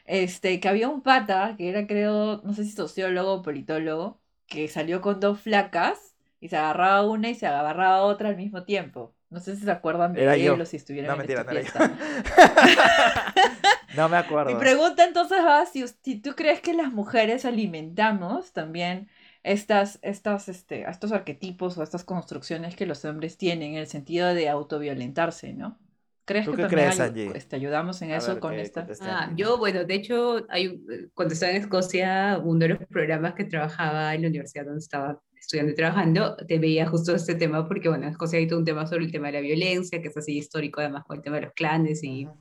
[0.05, 4.67] Este, que había un pata, que era creo, no sé si sociólogo o politólogo, que
[4.67, 9.15] salió con dos flacas y se agarraba una y se agarraba otra al mismo tiempo.
[9.31, 11.97] No sé si se acuerdan de él o si estuvieron No, en mentira, esta no
[11.97, 11.97] fiesta.
[13.95, 14.45] no me acuerdo.
[14.45, 19.09] Mi pregunta entonces va, si, si tú crees que las mujeres alimentamos también
[19.43, 24.35] estas, estas, este, estos arquetipos o estas construcciones que los hombres tienen en el sentido
[24.35, 25.79] de autoviolentarse, ¿no?
[26.25, 27.31] ¿Crees ¿Tú que qué también crees, Angie?
[27.35, 28.87] este, ayudamos en A eso ver, con esta?
[29.01, 30.81] Ah, yo, bueno, de hecho, hay,
[31.15, 35.21] cuando estaba en Escocia, uno de los programas que trabajaba en la universidad donde estaba
[35.39, 38.65] estudiando y trabajando, te veía justo este tema, porque, bueno, en Escocia hay todo un
[38.65, 41.37] tema sobre el tema de la violencia, que es así histórico, además, con el tema
[41.37, 42.39] de los clanes y, Ujú.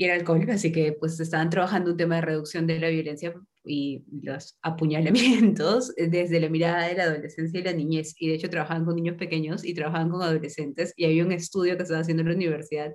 [0.00, 3.34] Y el alcohol, así que, pues, estaban trabajando un tema de reducción de la violencia
[3.66, 8.48] y los apuñalamientos desde la mirada de la adolescencia y la niñez, y de hecho
[8.48, 12.22] trabajaban con niños pequeños y trabajaban con adolescentes, y había un estudio que estaba haciendo
[12.22, 12.94] en la universidad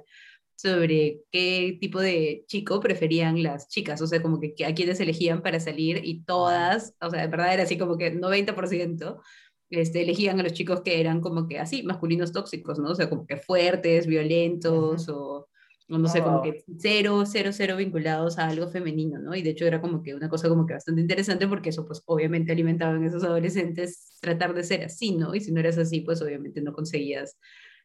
[0.55, 5.43] sobre qué tipo de chico preferían las chicas, o sea, como que a quienes elegían
[5.43, 9.21] para salir y todas, o sea, de verdad era así como que 90%,
[9.69, 12.89] este, elegían a los chicos que eran como que así, masculinos tóxicos, ¿no?
[12.89, 15.49] O sea, como que fuertes, violentos o,
[15.89, 19.35] o no sé, como que cero, cero, cero vinculados a algo femenino, ¿no?
[19.35, 22.01] Y de hecho era como que una cosa como que bastante interesante porque eso pues
[22.05, 25.35] obviamente alimentaba en esos adolescentes tratar de ser así, ¿no?
[25.35, 27.37] Y si no eras así, pues obviamente no conseguías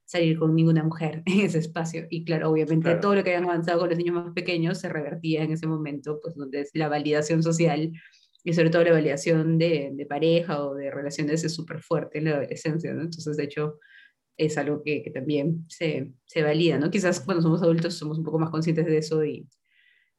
[0.07, 2.07] salir con ninguna mujer en ese espacio.
[2.11, 3.01] Y claro, obviamente Claro.
[3.01, 6.19] todo lo que habían avanzado con los niños más pequeños se revertía en ese momento,
[6.23, 7.93] pues donde es la validación social
[8.43, 12.25] y sobre todo la validación de, de pareja o de relaciones es súper fuerte en
[12.25, 13.03] la adolescencia, ¿no?
[13.03, 13.79] Entonces, de hecho,
[14.41, 16.91] es algo que, que también se, se valida, ¿no?
[16.91, 19.47] Quizás cuando somos adultos somos un poco más conscientes de eso y,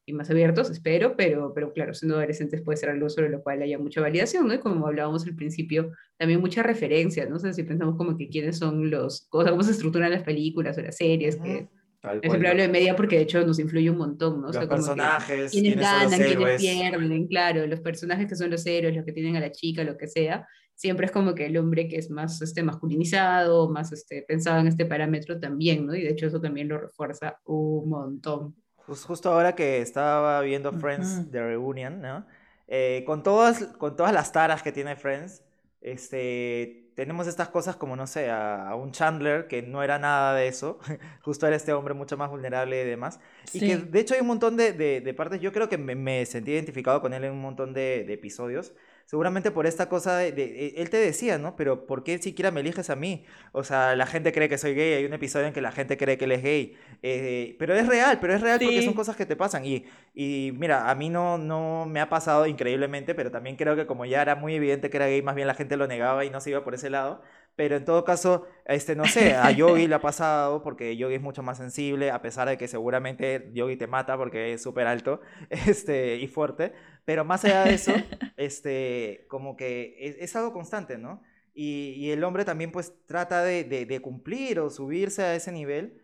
[0.06, 3.62] y más abiertos, espero, pero, pero claro, siendo adolescentes puede ser algo sobre lo cual
[3.62, 4.54] haya mucha validación, ¿no?
[4.54, 7.36] Y como hablábamos al principio, también mucha referencia, ¿no?
[7.36, 10.22] O sea, si pensamos como que quiénes son los, o sea, cómo se estructuran las
[10.22, 11.68] películas o las series, que yo
[12.00, 14.48] cual, siempre hablo de media porque de hecho nos influye un montón, ¿no?
[14.48, 16.60] O Los sea, como que personajes, los ganan, héroes.
[16.60, 19.96] pierden, claro, los personajes que son los héroes, los que tienen a la chica, lo
[19.96, 20.46] que sea,
[20.82, 24.66] siempre es como que el hombre que es más este, masculinizado, más este, pensado en
[24.68, 25.94] este parámetro también, ¿no?
[25.94, 28.56] Y de hecho eso también lo refuerza un montón.
[28.76, 31.30] Jus- Justo ahora que estaba viendo Friends Ujú.
[31.30, 32.26] The Reunion, ¿no?
[32.68, 35.42] Eh, con, todas, con todas las taras que tiene Friends,
[35.80, 40.34] este, tenemos estas cosas como, no sé, a, a un Chandler que no era nada
[40.34, 40.78] de eso,
[41.22, 43.20] justo era este hombre mucho más vulnerable y demás.
[43.52, 43.76] Y que Sí.
[43.78, 46.52] de hecho hay un montón de, de- de partes, yo creo que me, me sentí
[46.52, 48.74] identificado con él en un montón de, de episodios.
[49.06, 51.56] Seguramente por esta cosa de, de- e- Él te decía, ¿no?
[51.56, 53.24] Pero ¿por qué siquiera me eliges a mí?
[53.52, 55.96] O sea, la gente cree que soy gay, hay un episodio en que la gente
[55.96, 56.76] cree que él es gay.
[57.02, 59.64] eh, pero es real, pero es real porque son cosas que te pasan.
[59.64, 59.84] Y,
[60.14, 64.04] y mira, a mí no, no me ha pasado increíblemente, pero también creo que como
[64.06, 66.40] ya era muy evidente que era gay, más bien la gente lo negaba y no
[66.40, 67.22] se iba por ese lado.
[67.54, 71.20] Pero en todo caso, este, no sé, a Yogi le ha pasado porque Yogi es
[71.20, 75.20] mucho más sensible, a pesar de que seguramente Yogi te mata porque es súper alto
[75.50, 76.72] este, y fuerte.
[77.04, 81.22] Pero más allá de eso, este, como que es, es algo constante, ¿no?
[81.54, 85.52] Y, y el hombre también pues trata de, de- de cumplir o subirse a ese
[85.52, 86.02] nivel.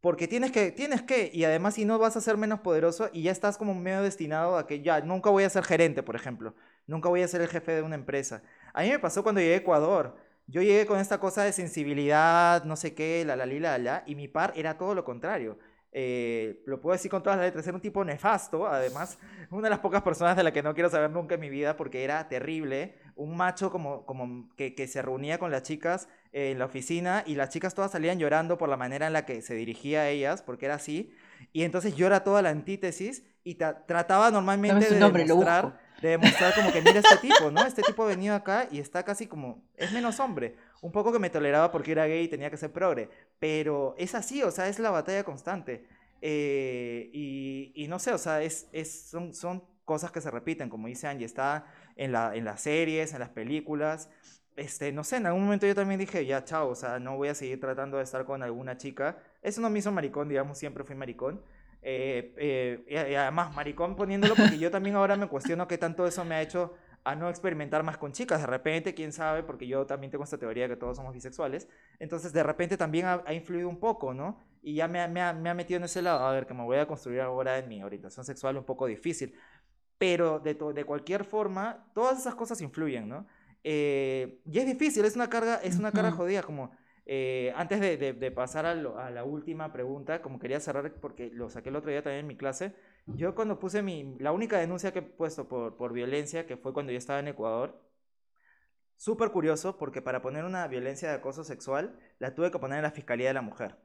[0.00, 3.22] Porque tienes que, tienes que, y además si no vas a ser menos poderoso y
[3.22, 6.54] ya estás como medio destinado a que ya, nunca voy a ser gerente, por ejemplo,
[6.86, 8.42] nunca voy a ser el jefe de una empresa.
[8.72, 10.16] A mí me pasó cuando llegué a Ecuador.
[10.46, 14.04] Yo llegué con esta cosa de sensibilidad, no sé qué, la la li, la la,
[14.06, 15.58] y mi par era todo lo contrario.
[15.98, 19.16] Eh, lo puedo decir con todas las letras, era un tipo nefasto, además,
[19.50, 21.74] una de las pocas personas de la que no quiero saber nunca en mi vida
[21.78, 26.50] porque era terrible, un macho como, como que, que se reunía con las chicas eh,
[26.50, 29.40] en la oficina y las chicas todas salían llorando por la manera en la que
[29.40, 31.14] se dirigía a ellas, porque era así,
[31.54, 36.08] y entonces yo era toda la antítesis y tra- trataba normalmente de nombre, demostrar, de
[36.10, 37.64] demostrar como que mira este tipo, ¿no?
[37.64, 41.18] Este tipo ha venido acá y está casi como, es menos hombre, un poco que
[41.18, 43.08] me toleraba porque era gay y tenía que ser progre,
[43.38, 45.86] pero es así, o sea, es la batalla constante.
[46.22, 50.88] Eh, y, no sé, o sea, es, es, son, son cosas que se repiten, como
[50.88, 51.66] dice Angie, está
[51.96, 54.10] en, la, en las series, en las películas.
[54.56, 57.28] Este, no sé, en algún momento yo también dije, ya, chao, o sea, no voy
[57.28, 59.18] a seguir tratando de estar con alguna chica.
[59.42, 61.42] Eso no me hizo maricón, digamos, siempre fui maricón.
[61.82, 66.24] Eh, eh, y además, maricón poniéndolo porque yo también ahora me cuestiono qué tanto eso
[66.24, 66.74] me ha hecho
[67.10, 68.40] a no experimentar más con chicas.
[68.40, 71.68] De repente, quién sabe, porque yo también tengo esta teoría de que todos somos bisexuales.
[71.98, 74.44] Entonces, de repente también ha, ha influido un poco, ¿no?
[74.62, 76.24] Y ya me, ha- me, ha, me ha metido en ese lado.
[76.26, 79.34] A ver, que me voy a construir ahora en mi orientación sexual un poco difícil.
[79.98, 83.26] Pero de, de cualquier forma, todas esas cosas influyen, ¿no?
[83.64, 86.70] Eh, y es difícil, es una carga, es una carga jodida, como
[87.06, 90.92] eh, antes de, de- de pasar a, lo- a la última pregunta, como quería cerrar
[91.00, 92.74] porque lo saqué el otro día también en mi clase,
[93.06, 96.72] yo cuando puse mi, la única denuncia que he puesto por, por violencia, que fue
[96.72, 97.80] cuando yo estaba en Ecuador,
[98.96, 102.84] súper curioso porque para poner una violencia de acoso sexual la tuve que poner en
[102.84, 103.76] la Fiscalía de la Mujer,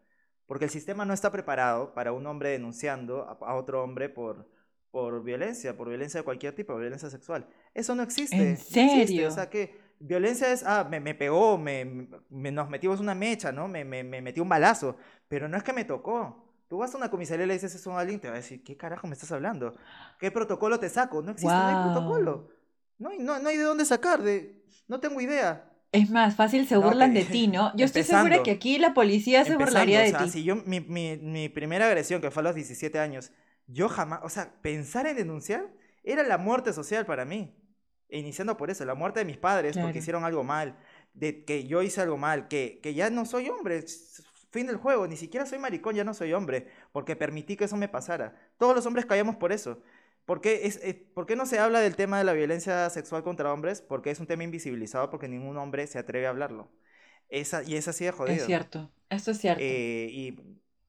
[0.46, 4.50] porque el sistema no está preparado para un hombre denunciando a, otro hombre por,
[4.92, 7.48] por violencia, por violencia de cualquier tipo, violencia sexual.
[7.74, 8.36] Eso no existe.
[8.38, 9.08] ¿En no existe.
[9.08, 9.28] serio?
[9.28, 13.52] O sea que violencia es, ah, me, me pegó, me, me- nos metimos una mecha,
[13.52, 13.68] ¿no?
[13.68, 14.98] Me, me, me metí un balazo,
[15.28, 16.51] pero no es que me tocó.
[16.72, 18.64] Tú vas a una comisaría y le dices eso a alguien, te va a decir,
[18.64, 19.76] ¿qué carajo me estás hablando?
[20.20, 21.22] ¿Qué protocolo te saco?
[21.22, 21.82] No existe, no hay Guau.
[21.84, 22.50] protocolo.
[23.00, 25.70] No hay, no, no hay de dónde sacar, de, no tengo idea.
[25.94, 27.76] Es más fácil, se No, burlan te- de ti, ¿no?
[27.78, 30.32] Yo estoy segura que aquí la policía se burlaría de o sea, ti.
[30.32, 33.32] si yo, mi, mi, mi primera agresión, que fue a los 17 años,
[33.68, 35.70] yo jamás, o sea, pensar en denunciar
[36.04, 37.56] era la muerte social para mí.
[38.10, 39.88] E Iniciando por eso, la muerte de mis padres Claro.
[39.88, 40.78] porque hicieron algo mal,
[41.14, 43.84] de que yo hice algo mal, que, que ya no soy hombre,
[44.52, 47.78] fin del juego, ni siquiera soy maricón, ya no soy hombre, porque permití que eso
[47.78, 48.36] me pasara.
[48.58, 49.82] Todos los hombres callamos por eso.
[50.26, 53.24] ¿Por qué, es, es- ¿Por qué no se habla del tema de la violencia sexual
[53.24, 53.82] contra hombres?
[53.82, 56.70] Porque es un tema invisibilizado, porque ningún hombre se atreve a hablarlo.
[57.30, 58.36] Esa, y es así de jodido.
[58.36, 59.62] Es cierto, esto es cierto.
[59.64, 60.38] Eh, y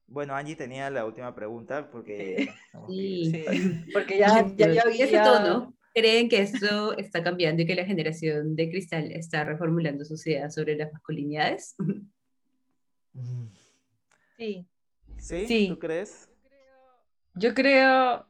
[0.07, 2.49] bueno, Angie tenía la última pregunta porque...
[2.89, 3.45] Sí.
[3.93, 5.73] Porque Ya, ya, ya oí ese tono.
[5.95, 10.53] ¿Creen que esto está cambiando y que la generación de cristal está reformulando sus ideas
[10.53, 11.75] sobre las masculinidades?
[14.37, 14.65] Sí.
[15.17, 15.45] ¿Sí?
[15.47, 15.67] Sí.
[15.69, 16.29] ¿Tú crees?
[17.35, 18.25] Yo creo,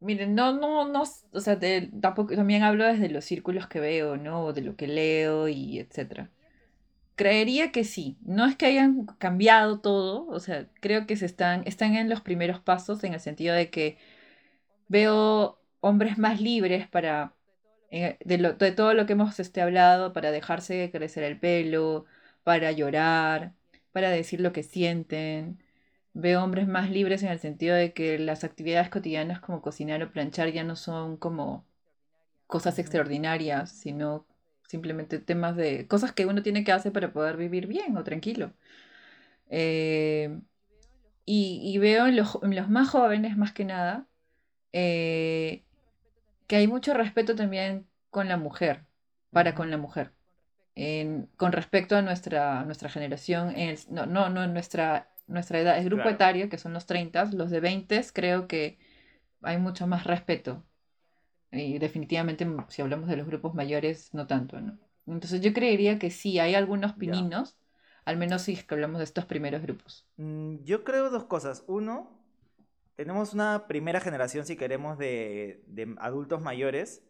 [0.00, 1.02] miren, no, no, no,
[1.32, 4.44] o sea, de- tampoco, también hablo desde los círculos que veo, ¿no?
[4.46, 6.30] O de lo que leo y etcétera.
[7.16, 8.18] Creería que sí.
[8.22, 12.20] No es que hayan cambiado todo, o sea, creo que se están, están en los
[12.22, 13.98] primeros pasos en el sentido de que
[14.88, 17.34] veo hombres más libres para,
[17.90, 22.06] eh, de, lo- de todo lo que hemos este, hablado, para dejarse crecer el pelo,
[22.44, 23.52] para llorar,
[23.94, 25.64] para decir lo que sienten.
[26.14, 30.12] Veo hombres más libres en el sentido de que las actividades cotidianas como cocinar o
[30.12, 31.66] planchar ya no son como
[32.46, 34.26] cosas extraordinarias, sino
[34.68, 38.52] simplemente temas de cosas que uno tiene que hacer para poder vivir bien o tranquilo.
[39.50, 40.40] Eh,
[41.26, 44.08] y, y veo en los, jo- en los más jóvenes, más que nada,
[44.72, 45.64] eh,
[46.48, 48.86] que hay mucho respeto también con la mujer,
[49.32, 50.12] para con la mujer.
[50.76, 55.78] En- con respecto a nuestra, nuestra generación, en el- no, no, no, nuestra, nuestra edad,
[55.78, 56.16] el grupo Claro.
[56.16, 58.78] etario, que son los 30, los de 20, creo que
[59.42, 60.64] hay mucho más respeto.
[61.52, 64.76] Y definitivamente, si hablamos de los grupos mayores, no tanto, ¿no?
[65.06, 66.98] Entonces yo creería que sí, hay algunos Ya.
[66.98, 67.56] pininos,
[68.04, 70.04] al menos si es que hablamos de estos primeros grupos.
[70.16, 71.62] Mm, Yo creo dos cosas.
[71.68, 72.10] Uno,
[72.96, 77.02] tenemos una primera generación, si queremos, de, de adultos mayores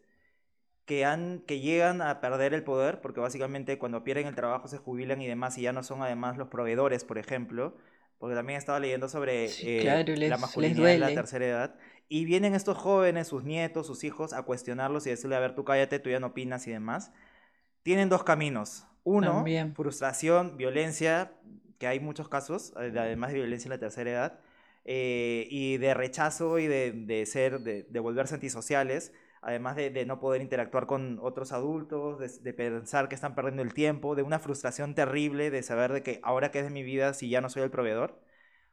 [0.85, 4.77] que, han, que llegan a perder el poder, porque básicamente cuando pierden el trabajo se
[4.77, 7.75] jubilan y demás, y ya no son además los proveedores, por ejemplo,
[8.19, 11.75] porque también estaba leyendo sobre Sí, eh, claro, les- la masculinidad en la tercera edad,
[12.07, 15.63] y vienen estos jóvenes, sus nietos, sus hijos, a cuestionarlos y decirle, a ver, tú
[15.65, 17.11] cállate, tú ya no opinas y demás.
[17.83, 18.85] Tienen dos caminos.
[19.03, 19.75] Uno, También.
[19.75, 21.33] frustración, violencia,
[21.77, 24.39] que hay muchos casos, eh, de- además de violencia en la tercera edad,
[24.85, 29.13] eh, y de rechazo y de, de ser, de, de volverse antisociales,
[29.45, 33.61] además de, de no poder interactuar con otros adultos, de, de pensar que están perdiendo
[33.61, 36.81] el tiempo, de una frustración terrible de saber de que ahora qué es de mi
[36.83, 38.19] vida si ya no soy el proveedor.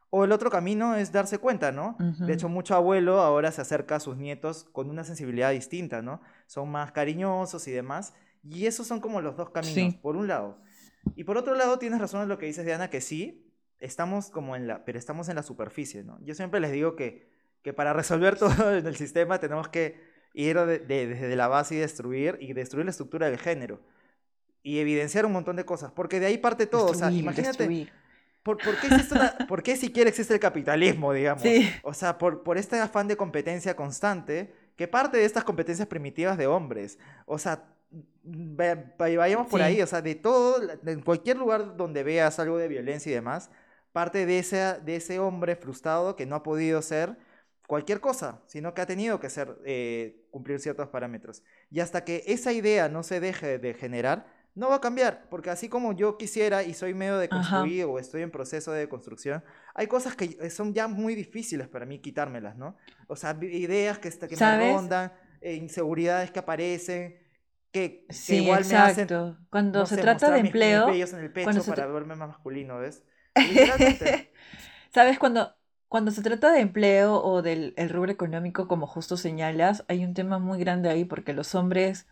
[0.09, 1.95] O el otro camino es darse cuenta, ¿no?
[1.99, 2.25] Ujú.
[2.25, 6.21] De hecho, mucho abuelo ahora se acerca a sus nietos con una sensibilidad distinta, ¿no?
[6.47, 8.13] Son más cariñosos y demás.
[8.43, 9.99] Y esos son como los dos caminos, Sí.
[10.01, 10.59] por un lado.
[11.15, 14.55] Y por otro lado, tienes razón en lo que dices, Diana, que sí, estamos como
[14.55, 16.19] en la, pero estamos en la superficie, ¿no?
[16.23, 17.29] Yo siempre les digo que,
[17.61, 21.75] que para resolver todo en el sistema tenemos que ir de- de- desde la base
[21.75, 23.79] y destruir, y destruir la estructura del género.
[24.63, 26.85] Y evidenciar un montón de cosas, porque de ahí parte todo.
[26.85, 27.91] O sea, Destruir, imagínate, destruir.
[28.43, 31.43] ¿Por, por qué existe una- por qué siquiera existe el capitalismo, digamos?
[31.43, 31.69] Sí.
[31.83, 36.37] O sea, por, por este afán de competencia constante, que parte de estas competencias primitivas
[36.37, 36.97] de hombres.
[37.25, 37.63] O sea,
[38.97, 39.65] vayamos por Sí.
[39.65, 43.49] ahí, o sea, de todo, en cualquier lugar donde veas algo de violencia y demás,
[43.91, 47.15] parte de ese, de ese hombre frustrado que no ha podido ser
[47.67, 51.43] cualquier cosa, sino que ha tenido que ser, eh, cumplir ciertos parámetros.
[51.71, 55.51] Y hasta que esa idea no se deje de generar, no va a cambiar, porque
[55.51, 57.63] así como yo quisiera y soy medio de Ajá.
[57.63, 59.43] construir o estoy en proceso de construcción,
[59.75, 62.77] hay cosas que son ya muy difíciles para mí quitármelas, ¿no?
[63.07, 67.17] O sea, ideas que, que me rondan, eh, inseguridades que aparecen,
[67.71, 69.37] que, que Sí, igual me hacen, exacto.
[69.49, 71.73] Cuando no se sé, trata de mis- mis empleo, vellos en el pecho cuando se
[71.73, 73.03] para verme más masculino, ¿ves?
[74.93, 75.19] ¿Sabes?
[75.19, 75.55] Cuando,
[75.93, 80.15] cuando se trata de empleo o del el rubro económico, como justo señalas, hay un
[80.15, 82.07] tema muy grande ahí porque los hombres,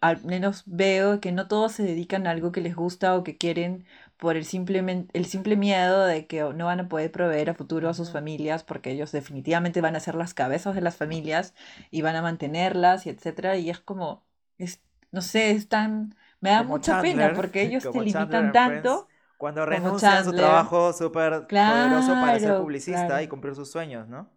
[0.00, 3.36] al menos veo que no todos se dedican a algo que les gusta o que
[3.38, 3.86] quieren
[4.18, 7.88] por el, simplemen- el simple miedo de que no van a poder proveer a futuro
[7.90, 11.54] a sus familias porque ellos definitivamente van a ser las cabezas de las familias
[11.90, 13.56] y van a mantenerlas y etcétera.
[13.58, 14.24] Y es como,
[14.58, 14.82] es,
[15.12, 16.16] no sé, es tan...
[16.40, 19.08] Me da Como mucha pena porque ellos te Chandler limitan en tanto.
[19.36, 23.22] Cuando como renuncia a su trabajo súper poderoso para ser publicista claro.
[23.22, 24.30] y cumplir sus sueños, ¿no?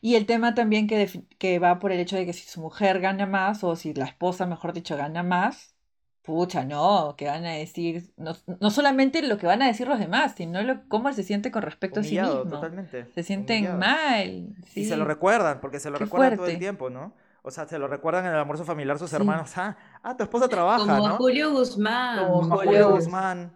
[0.00, 3.00] Y el tema también que, que va por el hecho de que si su mujer
[3.00, 5.74] gana más, o si la esposa, mejor dicho, gana más,
[6.22, 9.98] pucha, no, que van a decir, no, no solamente lo que van a decir los
[9.98, 12.44] demás, sino lo, cómo él se siente con respecto a sí mismo.
[12.44, 13.06] totalmente.
[13.14, 13.78] Se sienten humillado.
[13.78, 14.56] mal.
[14.74, 17.14] Y se lo recuerdan, porque se lo Qué recuerdan todo el tiempo, ¿no?
[17.42, 19.16] O sea, se lo recuerdan en el almuerzo familiar sus Sí.
[19.16, 19.56] hermanos.
[19.56, 21.16] Ah, ah, tu esposa trabaja, Como a ¿no?
[21.16, 22.18] Julio Guzmán.
[22.26, 23.52] Como Julio Guzmán.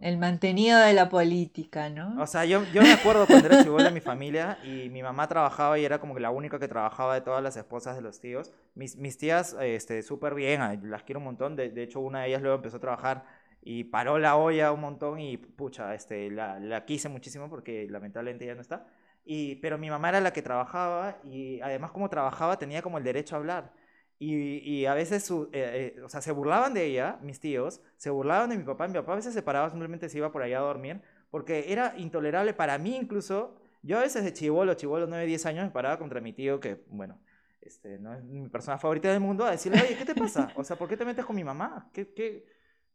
[0.00, 2.22] El mantenido de la política, ¿no?
[2.22, 5.26] O sea, yo, yo me acuerdo cuando era chivolo en mi familia y mi mamá
[5.28, 8.20] trabajaba y era como que la única que trabajaba de todas las esposas de los
[8.20, 8.52] tíos.
[8.74, 11.56] Mis, mis tías, este, súper bien, las quiero un montón.
[11.56, 13.24] De, de hecho, una de ellas luego empezó a trabajar
[13.60, 18.46] y paró la olla un montón y, pucha, este, la, la quise muchísimo porque lamentablemente
[18.46, 18.86] ya no está.
[19.30, 23.04] Y, pero mi mamá era la que trabajaba y además como trabajaba tenía como el
[23.04, 23.74] derecho a hablar.
[24.18, 27.82] Y, y a veces, su- eh, eh, o sea, se burlaban de ella, mis tíos,
[27.96, 28.88] se burlaban de mi papá.
[28.88, 31.94] Mi papá a veces se paraba, simplemente se iba por allá a dormir, porque era
[31.98, 33.56] intolerable para mí incluso.
[33.82, 36.82] Yo a veces de chivolo, chivolo, 9, 10 años, me paraba contra mi tío, que,
[36.88, 37.20] bueno,
[37.60, 40.52] este, no es mi persona favorita del mundo, a decirle, oye, ¿qué te pasa?
[40.56, 41.90] O sea, ¿por qué te metes con mi mamá?
[41.92, 42.44] ¿Qué, qué,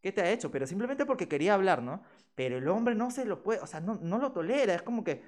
[0.01, 0.51] qué te ha hecho?
[0.51, 2.03] Pero simplemente porque quería hablar, ¿no?
[2.35, 5.03] Pero el hombre no se lo puede, o sea, no, no lo tolera, es como
[5.03, 5.21] que,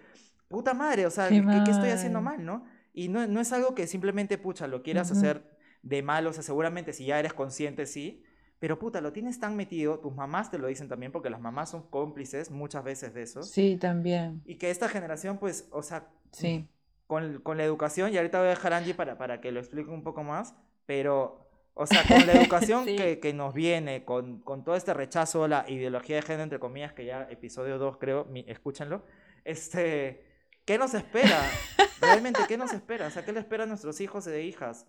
[0.47, 2.43] puta madre, o sea, Qué ¿qué, estoy haciendo mal.
[2.45, 2.65] no?
[2.93, 5.19] Y no, no es algo que simplemente, pucha, lo quieras Ujú.
[5.19, 5.43] hacer
[5.83, 8.23] de mal, o sea, seguramente si ya eres consciente, sí,
[8.59, 11.69] pero puta, lo tienes tan metido, tus mamás te lo dicen también, porque las mamás
[11.71, 14.41] son cómplices muchas veces de eso, Sí, también.
[14.45, 16.67] y que esta generación, pues, o sea, Sí.
[17.07, 19.59] con, con la educación, y ahorita voy a dejar a Angie para, para que lo
[19.59, 22.95] explique un poco más, pero, o sea, con la educación Sí.
[22.95, 26.59] que, que nos viene, con, con todo este rechazo a la ideología de género, entre
[26.59, 29.03] comillas, que ya episodio 2 creo, mi- escúchenlo,
[29.43, 30.25] este,
[30.65, 31.49] ¿qué nos espera?
[32.01, 33.07] Realmente, ¿qué nos espera?
[33.07, 34.87] O sea, ¿qué le espera a nuestros hijos e hijas?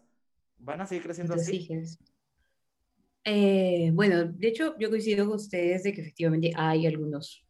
[0.59, 1.69] ¿Van a seguir creciendo así?
[3.25, 7.45] Eh, bueno, de hecho, yo coincido con ustedes de que efectivamente hay algunos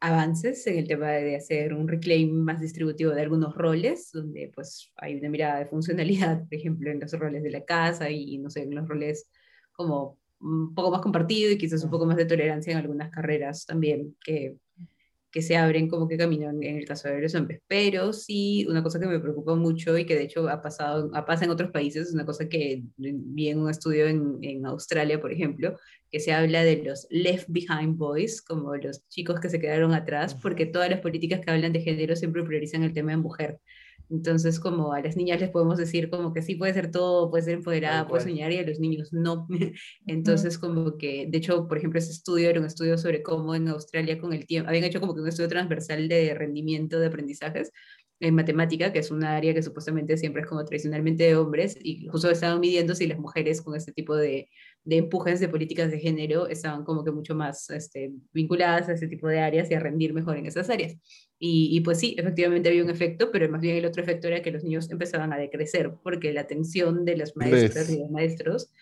[0.00, 4.92] avances en el tema de hacer un reclaim más distributivo de algunos roles, donde pues
[4.96, 8.48] hay una mirada de funcionalidad, por ejemplo, en los roles de la casa y, no
[8.48, 9.28] sé, en los roles
[9.72, 13.66] como un poco más compartido y quizás un poco más de tolerancia en algunas carreras
[13.66, 14.56] también, que,
[15.30, 17.60] que se abren como que caminan en el caso de los hombres.
[17.66, 21.24] Pero sí, una cosa que me preocupa mucho y que de hecho ha pasado, ha
[21.26, 25.20] pasado en otros países, es una cosa que vi en un estudio en, en Australia,
[25.20, 25.76] por ejemplo,
[26.10, 30.34] que se habla de los left behind boys, como los chicos que se quedaron atrás,
[30.34, 33.60] porque todas las políticas que hablan de género siempre priorizan el tema de mujer.
[34.10, 37.44] Entonces, como a las niñas les podemos decir como que sí puede ser todo, puede
[37.44, 39.46] ser empoderada, puede soñar, y a los niños no.
[40.06, 43.68] Entonces, como que, de hecho, por ejemplo, ese estudio era un estudio sobre cómo en
[43.68, 47.72] Australia con el tiempo, habían hecho como que un estudio transversal de rendimiento de aprendizajes
[48.20, 52.08] en matemática, que es una área que supuestamente siempre es como tradicionalmente de hombres, y
[52.08, 54.48] justo estaban midiendo si las mujeres con este tipo de,
[54.88, 59.06] de empujes de políticas de género estaban como que mucho más este, vinculadas a ese
[59.06, 60.96] tipo de áreas y a rendir mejor en esas áreas.
[61.38, 64.40] Y, y, pues sí, efectivamente había un efecto, pero más bien el otro efecto era
[64.40, 68.72] que los niños empezaban a decrecer, porque la atención de las maestras y los maestros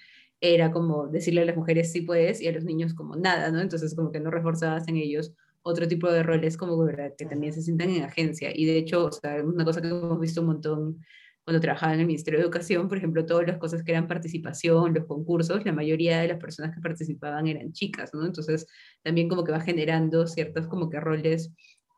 [0.40, 3.60] era como decirle a las mujeres sí puedes y a los niños como nada, ¿no?
[3.60, 7.62] Entonces como que no reforzabas en ellos otro tipo de roles como que también se
[7.62, 8.52] sientan en agencia.
[8.54, 11.04] Y de hecho, o sea, una cosa que hemos visto un montón
[11.46, 14.92] cuando trabajaba en el Ministerio de Educación, por ejemplo, todas las cosas que eran participación,
[14.94, 18.26] los concursos, la mayoría de las personas que participaban eran chicas, ¿no?
[18.26, 18.66] Entonces
[19.04, 21.52] también como que va generando ciertos como que roles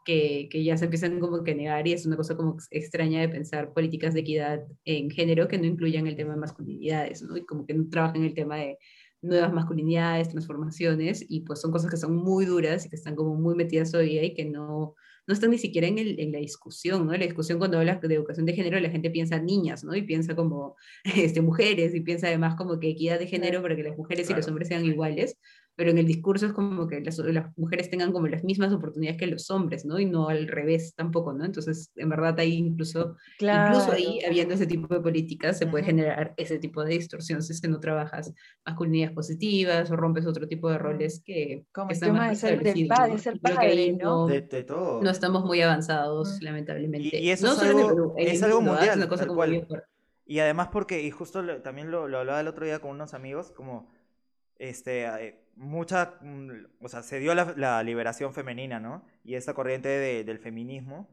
[0.05, 3.23] que, que, ya se empiezan como que a negar y es una cosa como extraña
[3.23, 7.35] de pensar políticas de equidad en género que no incluyan el tema de masculinidades, ¿no?
[7.39, 8.77] Y como que no trabajan el tema de
[9.23, 13.35] nuevas masculinidades, transformaciones, y pues son cosas que son muy duras y que están como
[13.35, 14.95] muy metidas hoy y que no,
[15.29, 17.13] no están ni siquiera en, el, en, la discusión, ¿no?
[17.13, 19.95] La discusión cuando hablas de educación de género, la gente piensa niñas, ¿no?
[19.95, 20.75] Y piensa como
[21.15, 24.35] este, mujeres, y piensa además como que equidad de género para que las mujeres y
[24.35, 25.37] los hombres sean iguales,
[25.79, 29.17] pero en el discurso es como que las, las, mujeres tengan como las mismas oportunidades
[29.17, 30.01] que los hombres, ¿no?
[30.01, 31.45] Y no al revés tampoco, ¿no?
[31.45, 33.69] Entonces, en verdad ahí incluso, claro.
[33.69, 37.53] incluso ahí, habiendo ese tipo de políticas, se puede generar ese tipo de distorsión si
[37.53, 38.35] es que no trabajas
[38.67, 42.61] masculinidades positivas o rompes otro tipo de roles que, como que están más de ser
[42.61, 43.19] del padre, ¿no?
[43.19, 44.27] ser padre, ¿no?
[44.27, 45.01] De, de, todo.
[45.01, 47.17] No estamos muy avanzados, lamentablemente.
[47.17, 49.29] Y, y eso no es algo, Perú, es el algo mundo, mundial, es una cosa
[49.29, 49.45] como.
[50.27, 53.15] Y además porque, y justo lo, también lo, lo hablaba el otro día con unos
[53.15, 53.89] amigos, como
[54.59, 56.51] este, eh, mucha, mm,
[56.81, 59.05] o sea, se dio la, la, liberación femenina, ¿no?
[59.25, 61.09] Y esta corriente de, del feminismo,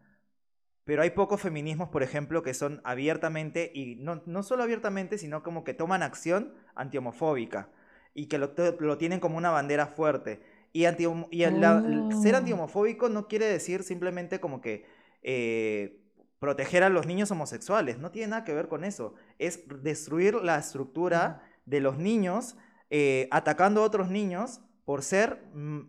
[0.86, 5.43] pero hay pocos feminismos, por ejemplo, que son abiertamente, y no, no solo abiertamente, sino
[5.43, 7.70] como que toman acción antihomofóbica,
[8.14, 10.41] y que lo, lo tienen como una bandera fuerte.
[10.72, 12.22] Y, anti, y la, Oh.
[12.22, 14.86] ser antihomofóbico no quiere decir simplemente como que...
[15.24, 16.02] Eh,
[16.38, 20.60] proteger a los niños homosexuales, no tiene nada que ver con eso, es destruir la
[20.60, 22.56] estructura de los niños
[22.98, 25.82] eh, atacando a otros niños por ser mm,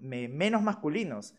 [0.42, 1.34] menos masculinos.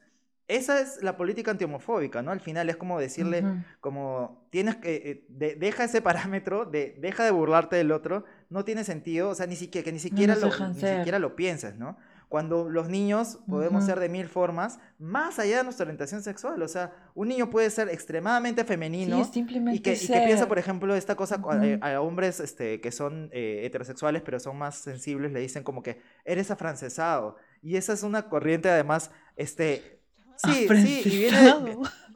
[0.48, 2.32] Esa es la política antihomofóbica, ¿no?
[2.32, 3.42] Al final es como decirle,
[3.82, 8.64] como tienes que, eh, de- deja ese parámetro, de, deja de burlarte del otro, no
[8.64, 11.76] tiene sentido, o sea, ni siquiera, que ni siquiera, nos lo, ni siquiera lo pienses,
[11.76, 11.98] ¿no?
[12.30, 13.92] Cuando los niños podemos Ujú.
[13.92, 17.70] ser de mil formas, más allá de nuestra orientación sexual, o sea, un niño puede
[17.70, 21.64] ser extremadamente femenino, Sí, y que, y que piensa, por ejemplo, esta cosa cu- Ujú.
[21.64, 25.82] eh, a hombres este, que son eh, heterosexuales, pero son más sensibles, le dicen como
[25.82, 27.38] que eres afrancesado.
[27.62, 30.02] Y esa es una corriente, además, este.
[30.38, 31.54] Sí, sí, y viene.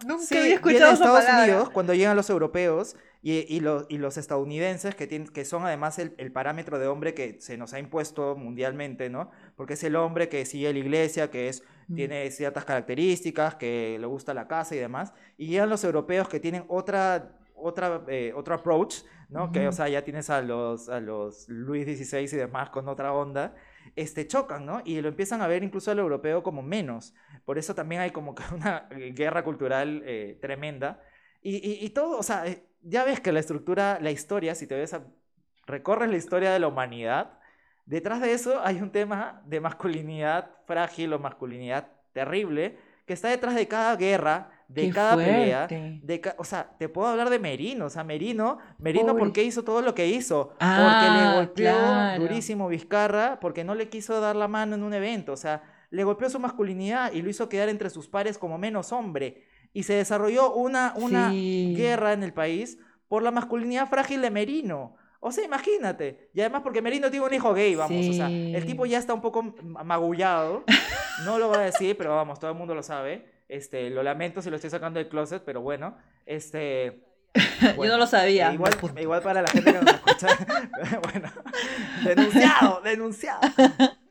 [0.06, 1.44] Nunca sí, había viene escuchado de esa Estados.
[1.44, 5.64] Unidos cuando llegan los europeos y, y, los, y los estadounidenses, que, tienen, que son
[5.64, 9.32] además el, el parámetro de hombre que se nos ha impuesto mundialmente, ¿no?
[9.56, 11.96] Porque es el hombre que sigue la iglesia, que es Mm.
[11.96, 15.14] tiene ciertas características, que le gusta la casa y demás.
[15.38, 19.52] Y llegan los europeos que tienen otra, otra, eh, otro approach, ¿no?
[19.52, 23.14] Que, o sea, ya tienes a los, a los Luis XVI y demás con otra
[23.14, 23.56] onda,
[23.96, 24.82] este, chocan, ¿no?
[24.86, 27.14] Y lo empiezan a ver incluso al europeo como menos.
[27.46, 31.02] Por eso también hay como que una guerra cultural eh, tremenda.
[31.42, 34.68] Y, y, y todo, o sea, eh, ya ves que la estructura, la historia, si
[34.68, 35.04] te ves a,
[35.66, 37.40] recorres la historia de la humanidad,
[37.86, 43.56] detrás de eso hay un tema de masculinidad frágil o masculinidad terrible que está detrás
[43.56, 45.68] de cada guerra, de Qué cada pelea.
[45.68, 47.86] De ca- o sea, te puedo hablar de Merino.
[47.86, 50.50] O sea, Merino, Merino, ¿por qué hizo todo lo que hizo?
[50.50, 52.22] porque Ah, le golpeó claro.
[52.22, 55.34] durísimo Vizcarra, porque no le quiso dar la mano en un evento.
[55.34, 58.94] O sea, le golpeó su masculinidad y lo hizo quedar entre sus pares como menos
[58.94, 59.44] hombre.
[59.74, 61.74] Y se desarrolló una, una Sí.
[61.78, 64.96] guerra en el país por la masculinidad frágil de Merino.
[65.20, 66.30] O sea, imagínate.
[66.34, 68.08] Y además porque Merino tiene un hijo gay, vamos.
[68.10, 68.92] O sea, el tipo Sí.
[68.92, 70.64] ya está un poco magullado.
[71.26, 73.26] No lo voy a decir, pero vamos, todo el mundo lo sabe.
[73.48, 75.96] Este, lo lamento si lo estoy sacando del closet, pero bueno.
[76.26, 77.04] Este.
[77.78, 78.52] Yo no lo sabía.
[78.54, 80.28] Igual, igual para la gente que nos escucha.
[81.04, 81.30] bueno,
[82.04, 83.40] denunciado, denunciado.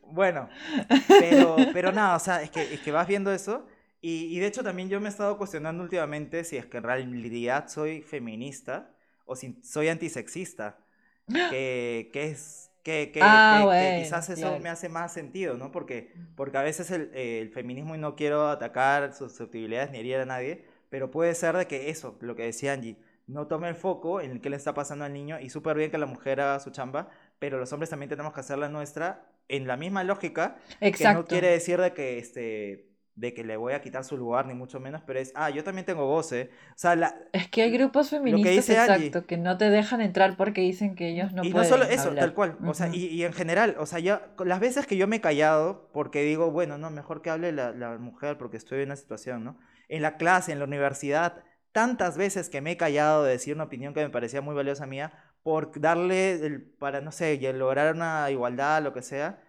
[0.03, 0.49] Bueno,
[1.07, 3.65] pero, pero nada, o sea, es que, es que vas viendo eso.
[4.01, 6.83] Y, y de hecho también yo me he estado cuestionando últimamente si es que en
[6.83, 8.91] realidad soy feminista
[9.25, 10.79] o si soy antisexista.
[11.49, 14.59] Que, que es, Que, que, Ah, que- que bueno, quizás eso claro.
[14.59, 15.71] me hace más sentido, ¿no?
[15.71, 20.25] Porque, porque a veces el, el feminismo, y no quiero atacar susceptibilidades ni herir a
[20.25, 22.97] nadie, pero puede ser de que eso, lo que decía Angie,
[23.27, 25.99] no tome el foco en qué le está pasando al niño y súper bien que
[25.99, 29.67] la mujer haga su chamba, pero los hombres también tenemos que hacer la nuestra en
[29.67, 31.21] la misma lógica, que Exacto.
[31.21, 34.53] no quiere decir de que, este, de que le voy a quitar su lugar, ni
[34.53, 36.49] mucho menos, pero es, ah, yo también tengo voz, ¿eh?
[36.69, 39.07] O sea, la, Es que hay grupos feministas, dice Angie.
[39.07, 41.83] exacto, que no te dejan entrar porque dicen que ellos no y no pueden solo
[41.85, 42.25] eso, hablar.
[42.25, 42.57] tal cual.
[42.65, 45.17] O sea, y, y en general, o sea, ya con las veces que yo me
[45.17, 48.87] he callado, porque digo, bueno, no, mejor que hable la, la mujer porque estoy en
[48.87, 49.59] una situación, ¿no?
[49.89, 53.65] En la clase, en la universidad, tantas veces que me he callado de decir una
[53.65, 58.29] opinión que me parecía muy valiosa mía, por darle, el, para, no sé, lograr una
[58.29, 59.41] igualdad, lo que sea.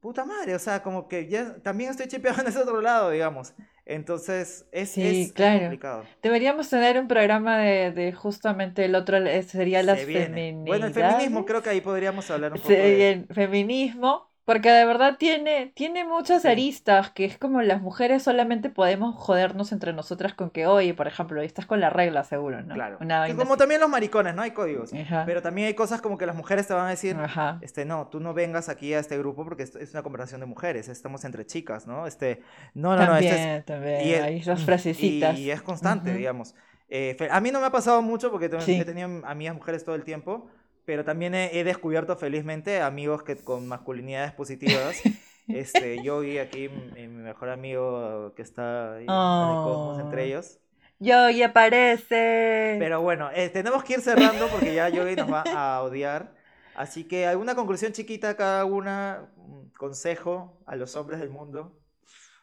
[0.00, 3.54] Puta madre, o sea, como que ya también estoy chipeado en ese otro lado, digamos.
[3.84, 5.60] Entonces, es, Sí, es- claro.
[5.60, 6.04] complicado.
[6.22, 10.52] Deberíamos tener un programa de, de justamente el otro, sería las Se viene.
[10.64, 11.16] Bueno, el feminidades.
[11.16, 13.10] feminismo, creo que ahí podríamos hablar un poco Sí, de...
[13.10, 16.48] el feminismo, porque de verdad tiene, tiene muchas Sí.
[16.48, 21.06] aristas, que es como las mujeres solamente podemos jodernos entre nosotras con que, oye, por
[21.06, 22.72] ejemplo, estás con la regla seguro, ¿no?
[22.74, 22.96] Claro.
[23.02, 23.58] Una como así.
[23.58, 24.40] también los maricones, ¿no?
[24.40, 24.94] Hay códigos.
[24.94, 27.58] Ajá, Pero también hay cosas como que las mujeres te van a decir, ajá.
[27.60, 30.88] este, no, tú no vengas aquí a este grupo porque es, una conversación de mujeres,
[30.88, 32.06] estamos entre chicas, ¿no?
[32.06, 32.40] Este,
[32.72, 35.38] no, no, no, este es- También, también, y es- hay esas frasecitas.
[35.38, 36.54] Y es constante, digamos.
[36.88, 38.80] Eh, a mí no me ha pasado mucho porque Sí.
[38.80, 40.48] he tenido amigas mujeres todo el tiempo,
[40.88, 45.04] pero también he, he descubierto felizmente amigos que con masculinidades positivas.
[45.50, 50.24] Este, yo vi aquí mi, mi mejor amigo que está ahí en el cosmos entre
[50.24, 50.24] Oh.
[50.24, 50.60] ellos.
[50.98, 52.76] Yo, y aparece.
[52.78, 56.34] Pero bueno, eh, tenemos que ir cerrando porque ya Yogi nos va a odiar.
[56.74, 61.77] Así que alguna conclusión chiquita cada una, un consejo a los hombres del mundo.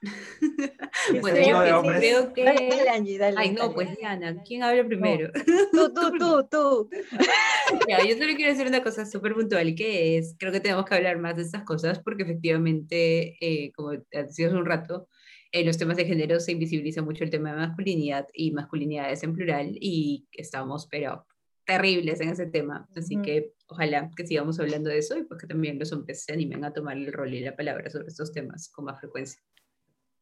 [1.22, 2.44] Bueno, yo creo que...
[2.44, 3.36] Dale, Angie, dale.
[3.38, 3.74] Ay, no, dale.
[3.74, 5.32] pues Diana, ¿quién habla primero?
[5.72, 6.90] Tú, tú, tú, tú.
[7.90, 10.96] Ya, yo solo quiero decir una cosa súper puntual, que es, creo que tenemos que
[10.96, 15.08] hablar más de estas cosas porque efectivamente, eh, como decías hace un rato,
[15.52, 19.34] en los temas de género se invisibiliza mucho el tema de masculinidad y masculinidades en
[19.34, 21.26] plural y estamos, pero
[21.66, 22.88] terribles en ese tema.
[22.96, 23.26] Así Ujú.
[23.26, 26.64] que ojalá que sigamos hablando de eso y pues que también los hombres se animen
[26.64, 29.42] a tomar el rol y la palabra sobre estos temas con más frecuencia.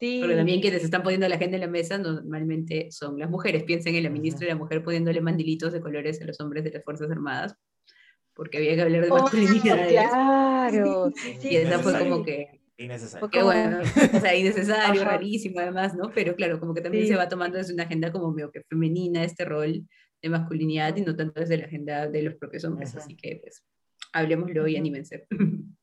[0.04, 0.20] Sí.
[0.22, 3.64] Porque también quienes están poniendo la agenda en la mesa normalmente son las mujeres.
[3.64, 6.72] Piensen en la ministra y la mujer poniéndole mandilitos de colores a los hombres de
[6.72, 7.56] las Fuerzas Armadas,
[8.34, 9.88] porque había que hablar de Oh, masculinidades.
[9.94, 11.12] claro.
[11.16, 13.30] Sí, sí, Y esa fue como que, Innecesario.
[13.30, 13.78] Que bueno,
[14.18, 15.12] o sea, innecesario, Ajá.
[15.12, 16.12] rarísimo además, ¿no?
[16.14, 17.12] Pero claro, como que también Sí.
[17.12, 19.88] se va tomando desde una agenda como medio que femenina este rol
[20.22, 22.90] de masculinidad y no tanto desde la agenda de los propios hombres.
[22.90, 23.00] Ujú.
[23.00, 23.64] Así que, pues,
[24.12, 25.28] hablemoslo y anímense.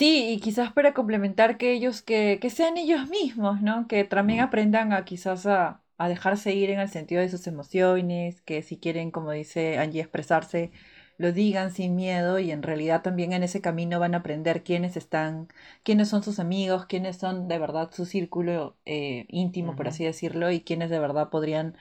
[0.00, 3.86] Sí, y quizás para complementar que ellos, que, que sean ellos mismos, ¿no?
[3.86, 8.40] Que también aprendan a quizás a, a dejarse ir en el sentido de sus emociones,
[8.40, 10.72] que si quieren, como dice Angie, expresarse,
[11.18, 14.96] lo digan sin miedo y en realidad también en ese camino van a aprender quiénes
[14.96, 15.48] están,
[15.82, 20.50] quiénes son sus amigos, quiénes son de verdad su círculo eh, íntimo, por así decirlo,
[20.50, 21.76] y quiénes de verdad podrían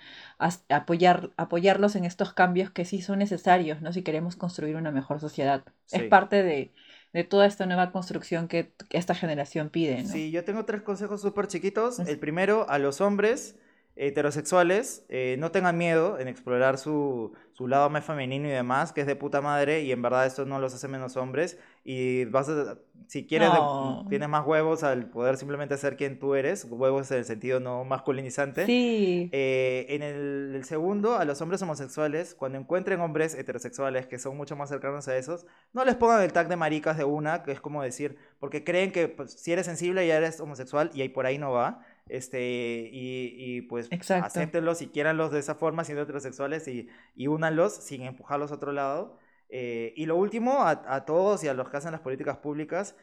[0.67, 3.93] apoyar, apoyarlos en estos cambios que sí son necesarios, ¿no?
[3.93, 5.63] Si queremos construir una mejor sociedad.
[5.89, 6.73] Es parte de,
[7.13, 10.09] de toda esta nueva construcción que, que esta generación pide, ¿no?
[10.09, 11.99] Sí, yo tengo tres consejos súper chiquitos.
[11.99, 13.55] El primero, a los hombres
[13.95, 19.01] heterosexuales, eh, no tengan miedo en explorar su, su lado más femenino y demás, que
[19.01, 21.57] es de puta madre, y en verdad eso no los hace menos hombres.
[21.83, 22.77] Y vas a,
[23.07, 24.05] si quieres, No.
[24.09, 27.83] tienes más huevos al poder simplemente ser quien tú eres, huevos en el sentido no
[27.85, 28.65] masculinizante.
[28.65, 34.19] Sí, Eh, en el, el segundo, a los hombres homosexuales, cuando encuentren hombres heterosexuales que
[34.19, 37.41] son mucho más cercanos a esos, no les pongan el tag de maricas de una,
[37.43, 41.01] que es como decir, porque creen que pues, si eres sensible ya eres homosexual y
[41.01, 41.81] ahí por ahí no va.
[42.07, 44.25] Este, y, y, pues Exacto.
[44.25, 48.71] acéptenlos y quiéranlos de esa forma siendo heterosexuales y, y únanlos sin empujarlos a otro
[48.71, 49.17] lado.
[49.49, 52.95] Eh, y lo último, a, a todos y a los que hacen las políticas públicas,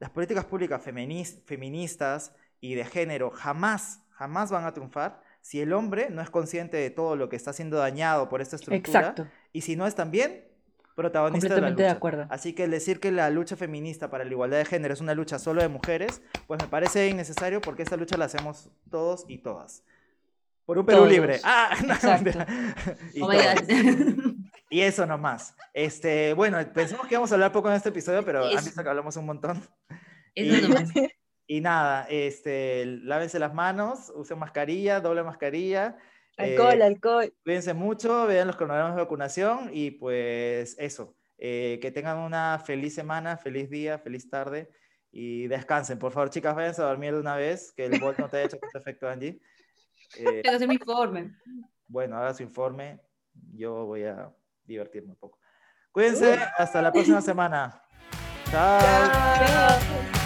[0.00, 5.72] las políticas públicas femenis- feministas y de género jamás, jamás van a triunfar si el
[5.72, 9.26] hombre no es consciente de todo lo que está siendo dañado por esta estructura exacto.
[9.52, 10.44] y si no es también
[10.94, 11.96] protagonista de la Completamente de lucha.
[11.96, 12.26] acuerdo.
[12.30, 15.14] Así que el decir que la lucha feminista para la igualdad de género es una
[15.14, 19.38] lucha solo de mujeres, pues me parece innecesario porque esta lucha la hacemos todos y
[19.38, 19.84] todas.
[20.66, 21.10] Por un Perú Todos.
[21.12, 21.40] libre.
[21.42, 21.94] Ah, no,
[23.14, 23.28] y, Oh.
[24.72, 25.54] Y eso nomás.
[25.74, 28.64] Este, bueno, pensamos que íbamos a hablar poco en este episodio, pero han Eso.
[28.64, 29.62] visto que hablamos un montón.
[30.34, 30.88] Eso Y- nomás.
[31.46, 35.98] Y nada, este, lávense las manos, usen mascarilla, doble mascarilla.
[36.38, 37.34] Alcohol, eh, alcohol.
[37.44, 42.94] Cuídense mucho, vean los cronogramas de vacunación y pues eso, eh, que tengan una feliz
[42.94, 44.70] semana, feliz día, feliz tarde
[45.10, 45.98] y descansen.
[45.98, 48.46] Por favor, chicas, váyanse a dormir de una vez, que el bot no te haya
[48.46, 49.38] hecho efecto, Angie.
[50.16, 51.36] Eh, que hacer mi informe.
[51.86, 52.98] bueno, haga su informe,
[53.52, 54.32] yo voy a
[54.64, 55.38] divertirme un poco.
[55.90, 57.82] Cuídense, hasta la próxima semana.
[58.50, 58.80] Chao.
[58.80, 60.21] Chao.